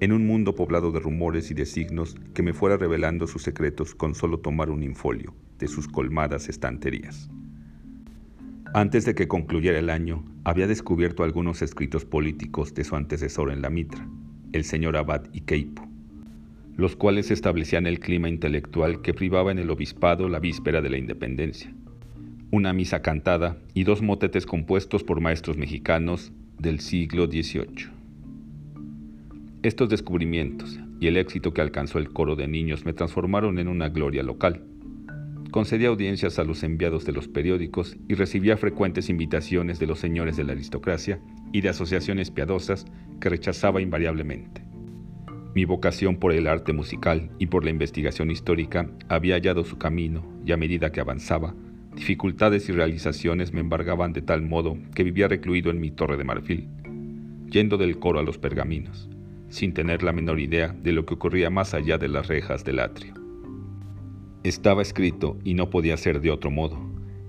en 0.01 0.11
un 0.11 0.27
mundo 0.27 0.53
poblado 0.53 0.91
de 0.91 0.99
rumores 0.99 1.49
y 1.49 1.55
de 1.55 1.65
signos 1.65 2.15
que 2.35 2.43
me 2.43 2.53
fuera 2.53 2.77
revelando 2.77 3.25
sus 3.25 3.41
secretos 3.41 3.95
con 3.95 4.13
solo 4.13 4.37
tomar 4.37 4.69
un 4.69 4.83
infolio 4.83 5.33
de 5.57 5.67
sus 5.67 5.87
colmadas 5.87 6.47
estanterías. 6.47 7.31
Antes 8.75 9.03
de 9.05 9.15
que 9.15 9.27
concluyera 9.27 9.79
el 9.79 9.89
año, 9.89 10.23
había 10.43 10.67
descubierto 10.67 11.23
algunos 11.23 11.63
escritos 11.63 12.05
políticos 12.05 12.75
de 12.75 12.83
su 12.83 12.95
antecesor 12.95 13.51
en 13.51 13.63
la 13.63 13.71
Mitra, 13.71 14.07
el 14.53 14.63
señor 14.63 14.95
Abad 14.95 15.25
Ikeipo, 15.33 15.85
los 16.77 16.95
cuales 16.95 17.29
establecían 17.31 17.85
el 17.85 17.99
clima 17.99 18.29
intelectual 18.29 19.01
que 19.01 19.13
privaba 19.13 19.51
en 19.51 19.59
el 19.59 19.69
obispado 19.69 20.29
la 20.29 20.39
víspera 20.39 20.81
de 20.81 20.89
la 20.89 20.97
independencia. 20.97 21.73
Una 22.51 22.71
misa 22.71 23.01
cantada 23.01 23.57
y 23.73 23.83
dos 23.83 24.01
motetes 24.01 24.45
compuestos 24.45 25.03
por 25.03 25.19
maestros 25.19 25.57
mexicanos 25.57 26.31
del 26.59 26.79
siglo 26.79 27.25
XVIII. 27.25 27.89
Estos 29.63 29.89
descubrimientos 29.89 30.79
y 30.99 31.07
el 31.07 31.17
éxito 31.17 31.53
que 31.53 31.61
alcanzó 31.61 31.99
el 31.99 32.13
coro 32.13 32.35
de 32.35 32.47
niños 32.47 32.85
me 32.85 32.93
transformaron 32.93 33.59
en 33.59 33.67
una 33.67 33.89
gloria 33.89 34.23
local 34.23 34.63
concedía 35.53 35.89
audiencias 35.89 36.39
a 36.39 36.43
los 36.43 36.63
enviados 36.63 37.05
de 37.05 37.11
los 37.13 37.27
periódicos 37.27 37.95
y 38.09 38.15
recibía 38.15 38.57
frecuentes 38.57 39.07
invitaciones 39.07 39.77
de 39.77 39.85
los 39.85 39.99
señores 39.99 40.35
de 40.35 40.43
la 40.43 40.53
aristocracia 40.53 41.21
y 41.51 41.61
de 41.61 41.69
asociaciones 41.69 42.31
piadosas 42.31 42.85
que 43.21 43.29
rechazaba 43.29 43.79
invariablemente. 43.79 44.63
Mi 45.53 45.65
vocación 45.65 46.17
por 46.17 46.33
el 46.33 46.47
arte 46.47 46.73
musical 46.73 47.29
y 47.37 47.45
por 47.45 47.63
la 47.63 47.69
investigación 47.69 48.31
histórica 48.31 48.89
había 49.09 49.35
hallado 49.35 49.63
su 49.63 49.77
camino 49.77 50.25
y 50.43 50.53
a 50.53 50.57
medida 50.57 50.91
que 50.91 51.01
avanzaba, 51.01 51.53
dificultades 51.95 52.67
y 52.69 52.71
realizaciones 52.71 53.53
me 53.53 53.59
embargaban 53.59 54.11
de 54.11 54.23
tal 54.23 54.41
modo 54.41 54.75
que 54.95 55.03
vivía 55.03 55.27
recluido 55.27 55.69
en 55.69 55.79
mi 55.79 55.91
torre 55.91 56.17
de 56.17 56.23
marfil, 56.23 56.67
yendo 57.47 57.77
del 57.77 57.99
coro 57.99 58.17
a 58.17 58.23
los 58.23 58.39
pergaminos, 58.39 59.07
sin 59.49 59.75
tener 59.75 60.01
la 60.01 60.13
menor 60.13 60.39
idea 60.39 60.69
de 60.69 60.93
lo 60.93 61.05
que 61.05 61.13
ocurría 61.13 61.51
más 61.51 61.75
allá 61.75 61.99
de 61.99 62.07
las 62.07 62.27
rejas 62.27 62.65
del 62.65 62.79
atrio. 62.79 63.22
Estaba 64.43 64.81
escrito, 64.81 65.37
y 65.45 65.53
no 65.53 65.69
podía 65.69 65.95
ser 65.95 66.19
de 66.19 66.29
otro 66.29 66.51
modo, 66.51 66.77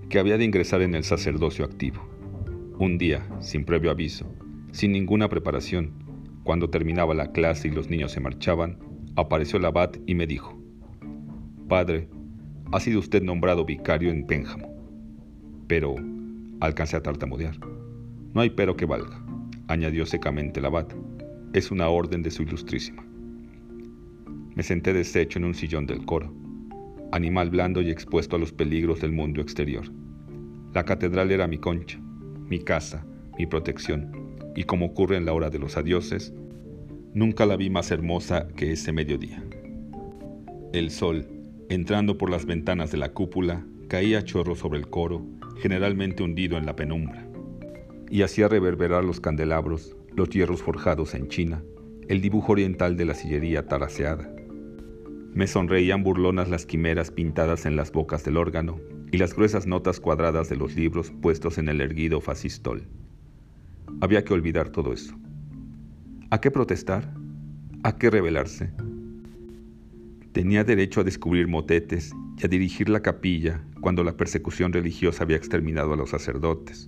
que 0.08 0.18
había 0.18 0.36
de 0.36 0.44
ingresar 0.44 0.82
en 0.82 0.96
el 0.96 1.04
sacerdocio 1.04 1.64
activo. 1.64 2.04
Un 2.80 2.98
día, 2.98 3.24
sin 3.38 3.64
previo 3.64 3.92
aviso, 3.92 4.26
sin 4.72 4.90
ninguna 4.90 5.28
preparación, 5.28 5.92
cuando 6.42 6.70
terminaba 6.70 7.14
la 7.14 7.30
clase 7.30 7.68
y 7.68 7.70
los 7.70 7.88
niños 7.88 8.10
se 8.10 8.18
marchaban, 8.18 8.80
apareció 9.14 9.60
el 9.60 9.64
abad 9.64 9.92
y 10.06 10.16
me 10.16 10.26
dijo, 10.26 10.60
Padre, 11.68 12.08
ha 12.72 12.80
sido 12.80 12.98
usted 12.98 13.22
nombrado 13.22 13.64
vicario 13.64 14.10
en 14.10 14.26
Pénjamo. 14.26 14.74
Pero 15.68 15.94
alcancé 16.58 16.96
a 16.96 17.02
tartamudear. 17.04 17.56
No 18.34 18.40
hay 18.40 18.50
pero 18.50 18.76
que 18.76 18.86
valga, 18.86 19.24
añadió 19.68 20.04
secamente 20.04 20.58
el 20.58 20.66
abad. 20.66 20.88
Es 21.52 21.70
una 21.70 21.88
orden 21.88 22.24
de 22.24 22.32
su 22.32 22.42
ilustrísima. 22.42 23.06
Me 24.56 24.64
senté 24.64 24.92
deshecho 24.92 25.38
en 25.38 25.44
un 25.44 25.54
sillón 25.54 25.86
del 25.86 26.04
coro 26.04 26.42
animal 27.14 27.48
blando 27.48 27.80
y 27.80 27.90
expuesto 27.90 28.34
a 28.34 28.38
los 28.40 28.52
peligros 28.52 29.00
del 29.00 29.12
mundo 29.12 29.40
exterior. 29.40 29.84
La 30.72 30.84
catedral 30.84 31.30
era 31.30 31.46
mi 31.46 31.58
concha, 31.58 32.00
mi 32.00 32.58
casa, 32.58 33.06
mi 33.38 33.46
protección, 33.46 34.10
y 34.56 34.64
como 34.64 34.86
ocurre 34.86 35.16
en 35.16 35.24
la 35.24 35.32
hora 35.32 35.48
de 35.48 35.60
los 35.60 35.76
adioses, 35.76 36.34
nunca 37.12 37.46
la 37.46 37.56
vi 37.56 37.70
más 37.70 37.92
hermosa 37.92 38.48
que 38.56 38.72
ese 38.72 38.92
mediodía. 38.92 39.44
El 40.72 40.90
sol, 40.90 41.28
entrando 41.68 42.18
por 42.18 42.30
las 42.30 42.46
ventanas 42.46 42.90
de 42.90 42.98
la 42.98 43.12
cúpula, 43.12 43.64
caía 43.86 44.18
a 44.18 44.24
chorro 44.24 44.56
sobre 44.56 44.80
el 44.80 44.88
coro, 44.88 45.24
generalmente 45.58 46.24
hundido 46.24 46.58
en 46.58 46.66
la 46.66 46.74
penumbra, 46.74 47.28
y 48.10 48.22
hacía 48.22 48.48
reverberar 48.48 49.04
los 49.04 49.20
candelabros, 49.20 49.96
los 50.16 50.30
hierros 50.30 50.62
forjados 50.62 51.14
en 51.14 51.28
China, 51.28 51.62
el 52.08 52.20
dibujo 52.20 52.52
oriental 52.52 52.96
de 52.96 53.04
la 53.04 53.14
sillería 53.14 53.68
taraseada, 53.68 54.33
me 55.34 55.48
sonreían 55.48 56.04
burlonas 56.04 56.48
las 56.48 56.64
quimeras 56.64 57.10
pintadas 57.10 57.66
en 57.66 57.74
las 57.74 57.90
bocas 57.90 58.24
del 58.24 58.36
órgano 58.36 58.80
y 59.10 59.18
las 59.18 59.34
gruesas 59.34 59.66
notas 59.66 59.98
cuadradas 59.98 60.48
de 60.48 60.56
los 60.56 60.76
libros 60.76 61.12
puestos 61.22 61.58
en 61.58 61.68
el 61.68 61.80
erguido 61.80 62.20
fascistol. 62.20 62.86
Había 64.00 64.24
que 64.24 64.32
olvidar 64.32 64.70
todo 64.70 64.92
eso. 64.92 65.16
¿A 66.30 66.40
qué 66.40 66.50
protestar? 66.50 67.12
¿A 67.82 67.96
qué 67.96 68.10
rebelarse? 68.10 68.72
Tenía 70.32 70.64
derecho 70.64 71.00
a 71.00 71.04
descubrir 71.04 71.48
motetes 71.48 72.12
y 72.38 72.46
a 72.46 72.48
dirigir 72.48 72.88
la 72.88 73.02
capilla 73.02 73.64
cuando 73.80 74.04
la 74.04 74.16
persecución 74.16 74.72
religiosa 74.72 75.24
había 75.24 75.36
exterminado 75.36 75.92
a 75.92 75.96
los 75.96 76.10
sacerdotes 76.10 76.86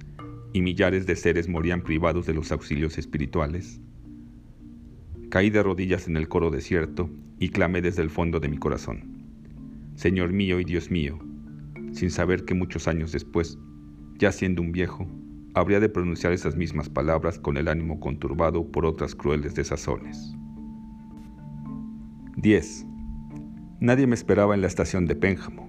y 0.53 0.63
millares 0.63 1.05
de 1.07 1.17
seres 1.17 1.49
morían 1.49 1.83
privados 1.83 2.27
de 2.27 2.35
los 2.35 2.51
auxilios 2.51 2.97
espirituales. 2.97 3.81
Caí 5.29 5.51
de 5.51 5.63
rodillas 5.63 6.07
en 6.07 6.17
el 6.17 6.29
coro 6.29 6.51
desierto 6.51 7.11
y 7.41 7.49
clamé 7.49 7.83
desde 7.83 8.03
el 8.03 8.11
fondo 8.11 8.39
de 8.39 8.49
mi 8.49 8.59
corazón. 8.59 9.25
Señor 9.97 10.33
mío 10.33 10.61
y 10.61 10.65
Dios 10.65 10.91
mío, 10.91 11.19
sin 11.93 12.11
saber 12.11 12.45
que 12.45 12.55
muchos 12.55 12.87
años 12.87 13.13
después, 13.13 13.59
ya 14.19 14.31
siendo 14.31 14.63
un 14.63 14.71
viejo, 14.71 15.07
habría 15.55 15.81
de 15.81 15.89
pronunciar 15.89 16.33
esas 16.33 16.55
mismas 16.55 16.89
palabras 16.89 17.39
con 17.39 17.57
el 17.57 17.67
ánimo 17.69 17.99
conturbado 17.99 18.71
por 18.71 18.87
otras 18.87 19.15
crueles 19.15 19.55
desazones. 19.55 20.35
10. 22.37 22.87
Nadie 23.81 24.07
me 24.07 24.15
esperaba 24.15 24.55
en 24.55 24.61
la 24.61 24.67
estación 24.69 25.07
de 25.07 25.17
Pénjamo. 25.17 25.67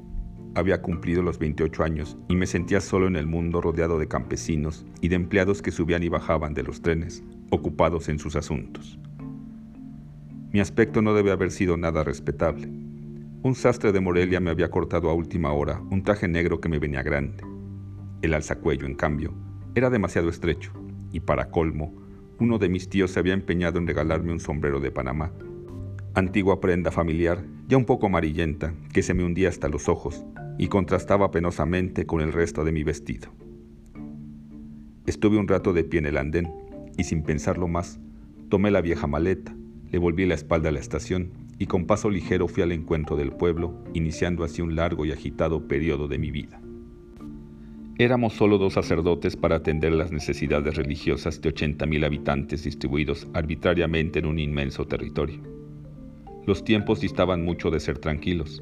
Había 0.53 0.81
cumplido 0.81 1.23
los 1.23 1.39
28 1.39 1.83
años 1.83 2.17
y 2.27 2.35
me 2.35 2.45
sentía 2.45 2.81
solo 2.81 3.07
en 3.07 3.15
el 3.15 3.27
mundo 3.27 3.61
rodeado 3.61 3.97
de 3.97 4.07
campesinos 4.07 4.85
y 5.01 5.07
de 5.07 5.15
empleados 5.15 5.61
que 5.61 5.71
subían 5.71 6.03
y 6.03 6.09
bajaban 6.09 6.53
de 6.53 6.63
los 6.63 6.81
trenes, 6.81 7.23
ocupados 7.49 8.09
en 8.09 8.19
sus 8.19 8.35
asuntos. 8.35 8.99
Mi 10.51 10.61
aspecto 10.61 11.01
no 11.01 11.13
debe 11.13 11.31
haber 11.31 11.51
sido 11.51 11.75
nada 11.75 12.05
respetable. 12.05 12.67
Un 12.67 13.53
sastre 13.53 13.91
de 13.91 13.99
Morelia 13.99 14.39
me 14.39 14.49
había 14.49 14.71
cortado 14.71 15.09
a 15.09 15.13
última 15.13 15.51
hora 15.51 15.81
un 15.91 16.03
traje 16.03 16.29
negro 16.29 16.61
que 16.61 16.69
me 16.69 16.79
venía 16.79 17.03
grande. 17.03 17.43
El 18.21 18.33
alzacuello, 18.33 18.85
en 18.85 18.95
cambio, 18.95 19.33
era 19.75 19.89
demasiado 19.89 20.29
estrecho, 20.29 20.71
y 21.11 21.19
para 21.19 21.49
colmo, 21.49 21.93
uno 22.39 22.59
de 22.59 22.69
mis 22.69 22.89
tíos 22.89 23.11
se 23.11 23.19
había 23.19 23.33
empeñado 23.33 23.77
en 23.77 23.87
regalarme 23.87 24.31
un 24.31 24.39
sombrero 24.39 24.79
de 24.79 24.89
Panamá, 24.89 25.33
antigua 26.15 26.61
prenda 26.61 26.91
familiar, 26.91 27.43
ya 27.67 27.77
un 27.77 27.85
poco 27.85 28.07
amarillenta, 28.07 28.73
que 28.93 29.03
se 29.03 29.13
me 29.13 29.23
hundía 29.23 29.49
hasta 29.49 29.67
los 29.67 29.89
ojos 29.89 30.25
y 30.57 30.67
contrastaba 30.67 31.29
penosamente 31.29 32.05
con 32.05 32.21
el 32.21 32.31
resto 32.31 32.63
de 32.63 32.71
mi 32.71 32.83
vestido. 32.83 33.29
Estuve 35.05 35.37
un 35.37 35.47
rato 35.47 35.73
de 35.73 35.83
pie 35.83 35.99
en 35.99 36.05
el 36.07 36.17
andén 36.17 36.51
y 36.97 37.03
sin 37.03 37.21
pensarlo 37.21 37.67
más, 37.67 37.99
tomé 38.49 38.71
la 38.71 38.81
vieja 38.81 39.07
maleta, 39.07 39.55
le 39.91 39.97
volví 39.99 40.25
la 40.25 40.35
espalda 40.35 40.69
a 40.69 40.71
la 40.71 40.79
estación 40.79 41.31
y 41.59 41.65
con 41.65 41.85
paso 41.85 42.09
ligero 42.09 42.47
fui 42.47 42.63
al 42.63 42.71
encuentro 42.71 43.15
del 43.15 43.31
pueblo, 43.31 43.73
iniciando 43.93 44.43
así 44.43 44.61
un 44.61 44.75
largo 44.75 45.05
y 45.05 45.11
agitado 45.11 45.67
periodo 45.67 46.07
de 46.07 46.17
mi 46.17 46.31
vida. 46.31 46.61
Éramos 47.99 48.33
solo 48.33 48.59
dos 48.59 48.73
sacerdotes 48.73 49.35
para 49.35 49.55
atender 49.55 49.91
las 49.91 50.11
necesidades 50.11 50.75
religiosas 50.75 51.41
de 51.41 51.51
80.000 51.51 52.05
habitantes 52.05 52.63
distribuidos 52.63 53.27
arbitrariamente 53.33 54.19
en 54.19 54.27
un 54.27 54.37
inmenso 54.37 54.85
territorio. 54.85 55.41
Los 56.45 56.63
tiempos 56.63 57.01
distaban 57.01 57.43
mucho 57.43 57.71
de 57.71 57.79
ser 57.79 57.97
tranquilos, 57.97 58.61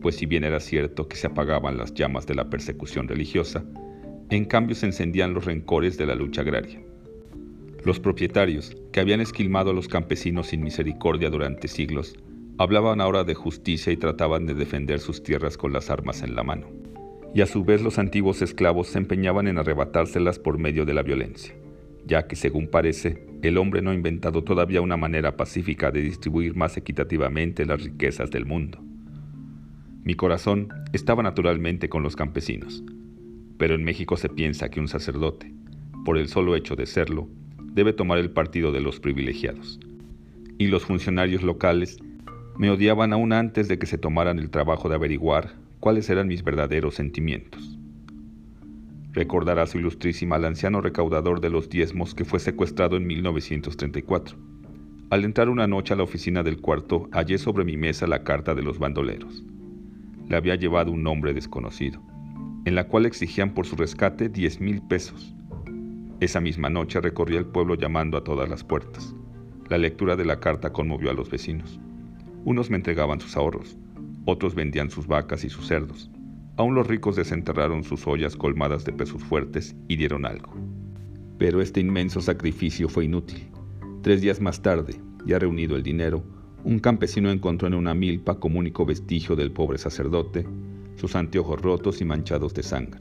pues 0.00 0.14
si 0.14 0.26
bien 0.26 0.44
era 0.44 0.60
cierto 0.60 1.08
que 1.08 1.16
se 1.16 1.26
apagaban 1.26 1.78
las 1.78 1.94
llamas 1.94 2.28
de 2.28 2.36
la 2.36 2.48
persecución 2.48 3.08
religiosa, 3.08 3.64
en 4.30 4.44
cambio 4.44 4.76
se 4.76 4.86
encendían 4.86 5.34
los 5.34 5.46
rencores 5.46 5.98
de 5.98 6.06
la 6.06 6.14
lucha 6.14 6.42
agraria. 6.42 6.85
Los 7.86 8.00
propietarios, 8.00 8.76
que 8.90 8.98
habían 8.98 9.20
esquilmado 9.20 9.70
a 9.70 9.72
los 9.72 9.86
campesinos 9.86 10.48
sin 10.48 10.64
misericordia 10.64 11.30
durante 11.30 11.68
siglos, 11.68 12.16
hablaban 12.58 13.00
ahora 13.00 13.22
de 13.22 13.34
justicia 13.34 13.92
y 13.92 13.96
trataban 13.96 14.44
de 14.44 14.54
defender 14.54 14.98
sus 14.98 15.22
tierras 15.22 15.56
con 15.56 15.72
las 15.72 15.88
armas 15.88 16.24
en 16.24 16.34
la 16.34 16.42
mano 16.42 16.66
y 17.32 17.42
a 17.42 17.46
su 17.46 17.62
vez 17.62 17.82
los 17.82 18.00
antiguos 18.00 18.42
esclavos 18.42 18.88
se 18.88 18.98
empeñaban 18.98 19.46
en 19.46 19.58
arrebatárselas 19.58 20.40
por 20.40 20.58
medio 20.58 20.84
de 20.84 20.94
la 20.94 21.04
violencia, 21.04 21.54
ya 22.04 22.26
que 22.26 22.34
según 22.34 22.66
parece, 22.66 23.24
el 23.42 23.56
hombre 23.56 23.82
no 23.82 23.90
ha 23.90 23.94
inventado 23.94 24.42
todavía 24.42 24.80
una 24.80 24.96
manera 24.96 25.36
pacífica 25.36 25.92
de 25.92 26.00
distribuir 26.00 26.56
más 26.56 26.76
equitativamente 26.76 27.66
las 27.66 27.84
riquezas 27.84 28.32
del 28.32 28.46
mundo. 28.46 28.80
Mi 30.02 30.14
corazón 30.14 30.70
estaba 30.92 31.22
naturalmente 31.22 31.88
con 31.88 32.02
los 32.02 32.16
campesinos, 32.16 32.82
pero 33.58 33.76
en 33.76 33.84
México 33.84 34.16
se 34.16 34.28
piensa 34.28 34.70
que 34.70 34.80
un 34.80 34.88
sacerdote, 34.88 35.52
por 36.04 36.18
el 36.18 36.26
solo 36.26 36.56
hecho 36.56 36.74
de 36.74 36.86
serlo, 36.86 37.28
debe 37.76 37.92
tomar 37.92 38.18
el 38.18 38.30
partido 38.30 38.72
de 38.72 38.80
los 38.80 38.98
privilegiados. 38.98 39.78
Y 40.58 40.68
los 40.68 40.86
funcionarios 40.86 41.42
locales 41.42 41.98
me 42.56 42.70
odiaban 42.70 43.12
aún 43.12 43.34
antes 43.34 43.68
de 43.68 43.78
que 43.78 43.86
se 43.86 43.98
tomaran 43.98 44.38
el 44.38 44.50
trabajo 44.50 44.88
de 44.88 44.94
averiguar 44.94 45.54
cuáles 45.78 46.08
eran 46.08 46.26
mis 46.26 46.42
verdaderos 46.42 46.94
sentimientos. 46.94 47.78
Recordará 49.12 49.66
su 49.66 49.78
ilustrísima 49.78 50.36
al 50.36 50.46
anciano 50.46 50.80
recaudador 50.80 51.40
de 51.42 51.50
los 51.50 51.68
diezmos 51.68 52.14
que 52.14 52.24
fue 52.24 52.40
secuestrado 52.40 52.96
en 52.96 53.06
1934. 53.06 54.38
Al 55.10 55.24
entrar 55.24 55.50
una 55.50 55.66
noche 55.66 55.92
a 55.92 55.96
la 55.98 56.02
oficina 56.02 56.42
del 56.42 56.60
cuarto, 56.62 57.10
hallé 57.12 57.36
sobre 57.36 57.64
mi 57.64 57.76
mesa 57.76 58.06
la 58.06 58.24
carta 58.24 58.54
de 58.54 58.62
los 58.62 58.78
bandoleros. 58.78 59.44
Le 60.28 60.36
había 60.36 60.54
llevado 60.54 60.92
un 60.92 61.02
nombre 61.02 61.34
desconocido, 61.34 62.00
en 62.64 62.74
la 62.74 62.88
cual 62.88 63.04
exigían 63.04 63.52
por 63.52 63.66
su 63.66 63.76
rescate 63.76 64.30
diez 64.30 64.60
mil 64.60 64.80
pesos. 64.80 65.35
Esa 66.20 66.40
misma 66.40 66.70
noche 66.70 67.00
recorrí 67.00 67.36
el 67.36 67.46
pueblo 67.46 67.74
llamando 67.74 68.16
a 68.16 68.24
todas 68.24 68.48
las 68.48 68.64
puertas. 68.64 69.14
La 69.68 69.78
lectura 69.78 70.16
de 70.16 70.24
la 70.24 70.40
carta 70.40 70.72
conmovió 70.72 71.10
a 71.10 71.14
los 71.14 71.30
vecinos. 71.30 71.78
Unos 72.44 72.70
me 72.70 72.76
entregaban 72.76 73.20
sus 73.20 73.36
ahorros, 73.36 73.76
otros 74.24 74.54
vendían 74.54 74.90
sus 74.90 75.06
vacas 75.06 75.44
y 75.44 75.50
sus 75.50 75.66
cerdos. 75.66 76.10
Aún 76.56 76.74
los 76.74 76.86
ricos 76.86 77.16
desenterraron 77.16 77.84
sus 77.84 78.06
ollas 78.06 78.34
colmadas 78.34 78.84
de 78.84 78.92
pesos 78.92 79.22
fuertes 79.22 79.76
y 79.88 79.96
dieron 79.96 80.24
algo. 80.24 80.54
Pero 81.38 81.60
este 81.60 81.80
inmenso 81.80 82.20
sacrificio 82.20 82.88
fue 82.88 83.04
inútil. 83.04 83.50
Tres 84.02 84.22
días 84.22 84.40
más 84.40 84.62
tarde, 84.62 84.94
ya 85.26 85.38
reunido 85.38 85.76
el 85.76 85.82
dinero, 85.82 86.24
un 86.64 86.78
campesino 86.78 87.30
encontró 87.30 87.68
en 87.68 87.74
una 87.74 87.94
milpa 87.94 88.40
como 88.40 88.58
único 88.58 88.86
vestigio 88.86 89.36
del 89.36 89.52
pobre 89.52 89.78
sacerdote 89.78 90.46
sus 90.96 91.14
anteojos 91.14 91.60
rotos 91.60 92.00
y 92.00 92.04
manchados 92.04 92.54
de 92.54 92.62
sangre. 92.62 93.00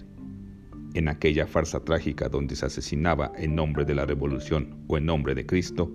En 0.96 1.10
aquella 1.10 1.46
farsa 1.46 1.84
trágica 1.84 2.30
donde 2.30 2.56
se 2.56 2.66
asesinaba 2.66 3.34
en 3.36 3.54
nombre 3.54 3.84
de 3.84 3.94
la 3.94 4.06
revolución 4.06 4.78
o 4.88 4.98
en 4.98 5.06
nombre 5.06 5.36
de 5.36 5.46
Cristo, 5.46 5.92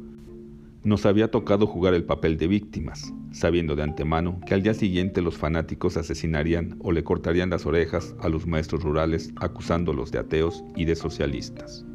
nos 0.85 1.07
había 1.07 1.31
tocado 1.31 1.67
jugar 1.67 1.95
el 1.95 2.05
papel 2.05 2.37
de 2.37 2.47
víctimas, 2.47 3.11
sabiendo 3.33 3.75
de 3.77 3.83
antemano 3.83 4.39
que 4.47 4.53
al 4.53 4.63
día 4.63 4.75
siguiente 4.75 5.23
los 5.23 5.39
fanáticos 5.39 5.97
asesinarían 5.97 6.77
o 6.81 6.93
le 6.93 7.03
cortarían 7.03 7.49
las 7.49 7.65
orejas 7.65 8.15
a 8.21 8.29
los 8.29 8.47
maestros 8.47 8.83
rurales 8.83 9.33
acusándolos 9.37 10.13
de 10.13 10.19
ateos 10.19 10.63
y 10.77 10.85
de 10.85 10.95
socialistas. 10.95 11.87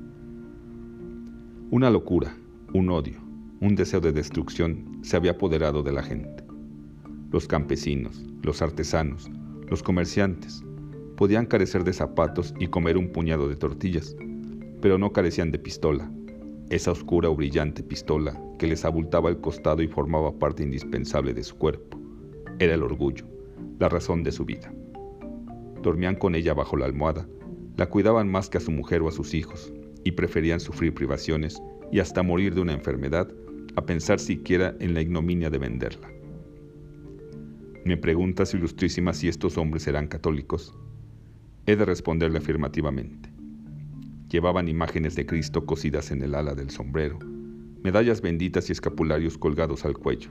Una 1.69 1.91
locura, 1.91 2.35
un 2.73 2.89
odio, 2.89 3.19
un 3.61 3.75
deseo 3.75 4.01
de 4.01 4.13
destrucción 4.13 4.97
se 5.03 5.15
había 5.15 5.33
apoderado 5.33 5.83
de 5.83 5.91
la 5.91 6.01
gente. 6.01 6.43
Los 7.31 7.47
campesinos, 7.47 8.25
los 8.41 8.63
artesanos, 8.63 9.29
los 9.69 9.83
comerciantes 9.83 10.63
podían 11.15 11.45
carecer 11.45 11.83
de 11.83 11.93
zapatos 11.93 12.53
y 12.59 12.67
comer 12.67 12.97
un 12.97 13.09
puñado 13.09 13.47
de 13.47 13.55
tortillas, 13.55 14.15
pero 14.81 14.97
no 14.97 15.11
carecían 15.11 15.51
de 15.51 15.59
pistola, 15.59 16.11
esa 16.69 16.91
oscura 16.91 17.29
o 17.29 17.35
brillante 17.35 17.83
pistola 17.83 18.41
que 18.57 18.67
les 18.67 18.85
abultaba 18.85 19.29
el 19.29 19.39
costado 19.39 19.81
y 19.81 19.87
formaba 19.87 20.37
parte 20.37 20.63
indispensable 20.63 21.33
de 21.33 21.43
su 21.43 21.55
cuerpo. 21.57 21.99
Era 22.59 22.73
el 22.73 22.83
orgullo, 22.83 23.25
la 23.79 23.89
razón 23.89 24.23
de 24.23 24.31
su 24.31 24.45
vida. 24.45 24.73
Dormían 25.81 26.15
con 26.15 26.35
ella 26.35 26.53
bajo 26.53 26.77
la 26.77 26.85
almohada, 26.85 27.27
la 27.77 27.87
cuidaban 27.87 28.29
más 28.29 28.49
que 28.49 28.57
a 28.57 28.61
su 28.61 28.71
mujer 28.71 29.01
o 29.01 29.07
a 29.07 29.11
sus 29.11 29.33
hijos, 29.33 29.73
y 30.03 30.11
preferían 30.11 30.59
sufrir 30.59 30.93
privaciones 30.93 31.61
y 31.91 31.99
hasta 31.99 32.23
morir 32.23 32.55
de 32.55 32.61
una 32.61 32.73
enfermedad 32.73 33.27
a 33.75 33.85
pensar 33.85 34.19
siquiera 34.19 34.75
en 34.79 34.93
la 34.93 35.01
ignominia 35.01 35.49
de 35.49 35.57
venderla. 35.57 36.09
Me 37.83 37.97
pregunta 37.97 38.45
su 38.45 38.57
ilustrísima 38.57 39.13
si 39.13 39.27
estos 39.27 39.57
hombres 39.57 39.87
eran 39.87 40.07
católicos. 40.07 40.75
He 41.67 41.75
de 41.75 41.85
responderle 41.85 42.37
afirmativamente. 42.37 43.29
Llevaban 44.29 44.67
imágenes 44.67 45.15
de 45.15 45.25
Cristo 45.25 45.65
cosidas 45.65 46.11
en 46.11 46.21
el 46.21 46.35
ala 46.35 46.53
del 46.53 46.69
sombrero, 46.69 47.17
medallas 47.83 48.21
benditas 48.21 48.69
y 48.69 48.71
escapularios 48.71 49.39
colgados 49.39 49.83
al 49.83 49.97
cuello. 49.97 50.29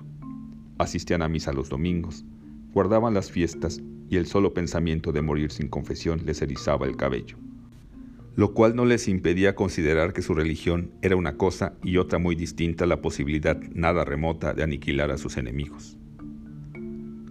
Asistían 0.78 1.22
a 1.22 1.28
misa 1.28 1.52
los 1.52 1.68
domingos, 1.68 2.24
guardaban 2.72 3.14
las 3.14 3.32
fiestas 3.32 3.82
y 4.08 4.16
el 4.16 4.26
solo 4.26 4.54
pensamiento 4.54 5.10
de 5.10 5.22
morir 5.22 5.50
sin 5.50 5.66
confesión 5.66 6.22
les 6.24 6.40
erizaba 6.40 6.86
el 6.86 6.96
cabello, 6.96 7.36
lo 8.36 8.54
cual 8.54 8.76
no 8.76 8.84
les 8.84 9.08
impedía 9.08 9.56
considerar 9.56 10.12
que 10.12 10.22
su 10.22 10.34
religión 10.34 10.92
era 11.02 11.16
una 11.16 11.36
cosa 11.36 11.74
y 11.82 11.96
otra 11.96 12.20
muy 12.20 12.36
distinta 12.36 12.84
a 12.84 12.88
la 12.88 13.00
posibilidad 13.02 13.60
nada 13.72 14.04
remota 14.04 14.54
de 14.54 14.62
aniquilar 14.62 15.10
a 15.10 15.18
sus 15.18 15.36
enemigos. 15.36 15.98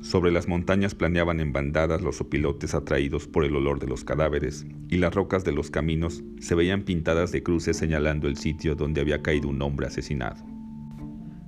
Sobre 0.04 0.32
las 0.32 0.50
montañas 0.50 0.96
planeaban 0.96 1.40
en 1.40 1.54
bandadas 1.54 2.02
los 2.02 2.20
opilotes 2.20 2.76
atraídos 2.76 3.26
por 3.26 3.46
el 3.46 3.56
olor 3.56 3.80
de 3.80 3.88
los 3.88 4.04
cadáveres, 4.04 4.68
y 4.90 4.98
las 4.98 5.16
rocas 5.16 5.46
de 5.46 5.54
los 5.54 5.72
caminos 5.72 6.26
se 6.42 6.56
veían 6.56 6.84
pintadas 6.84 7.32
de 7.32 7.42
cruces 7.42 7.78
señalando 7.78 8.28
el 8.28 8.36
sitio 8.36 8.76
donde 8.76 9.00
había 9.00 9.22
caído 9.22 9.48
un 9.48 9.62
hombre 9.62 9.88
asesinado. 9.88 10.44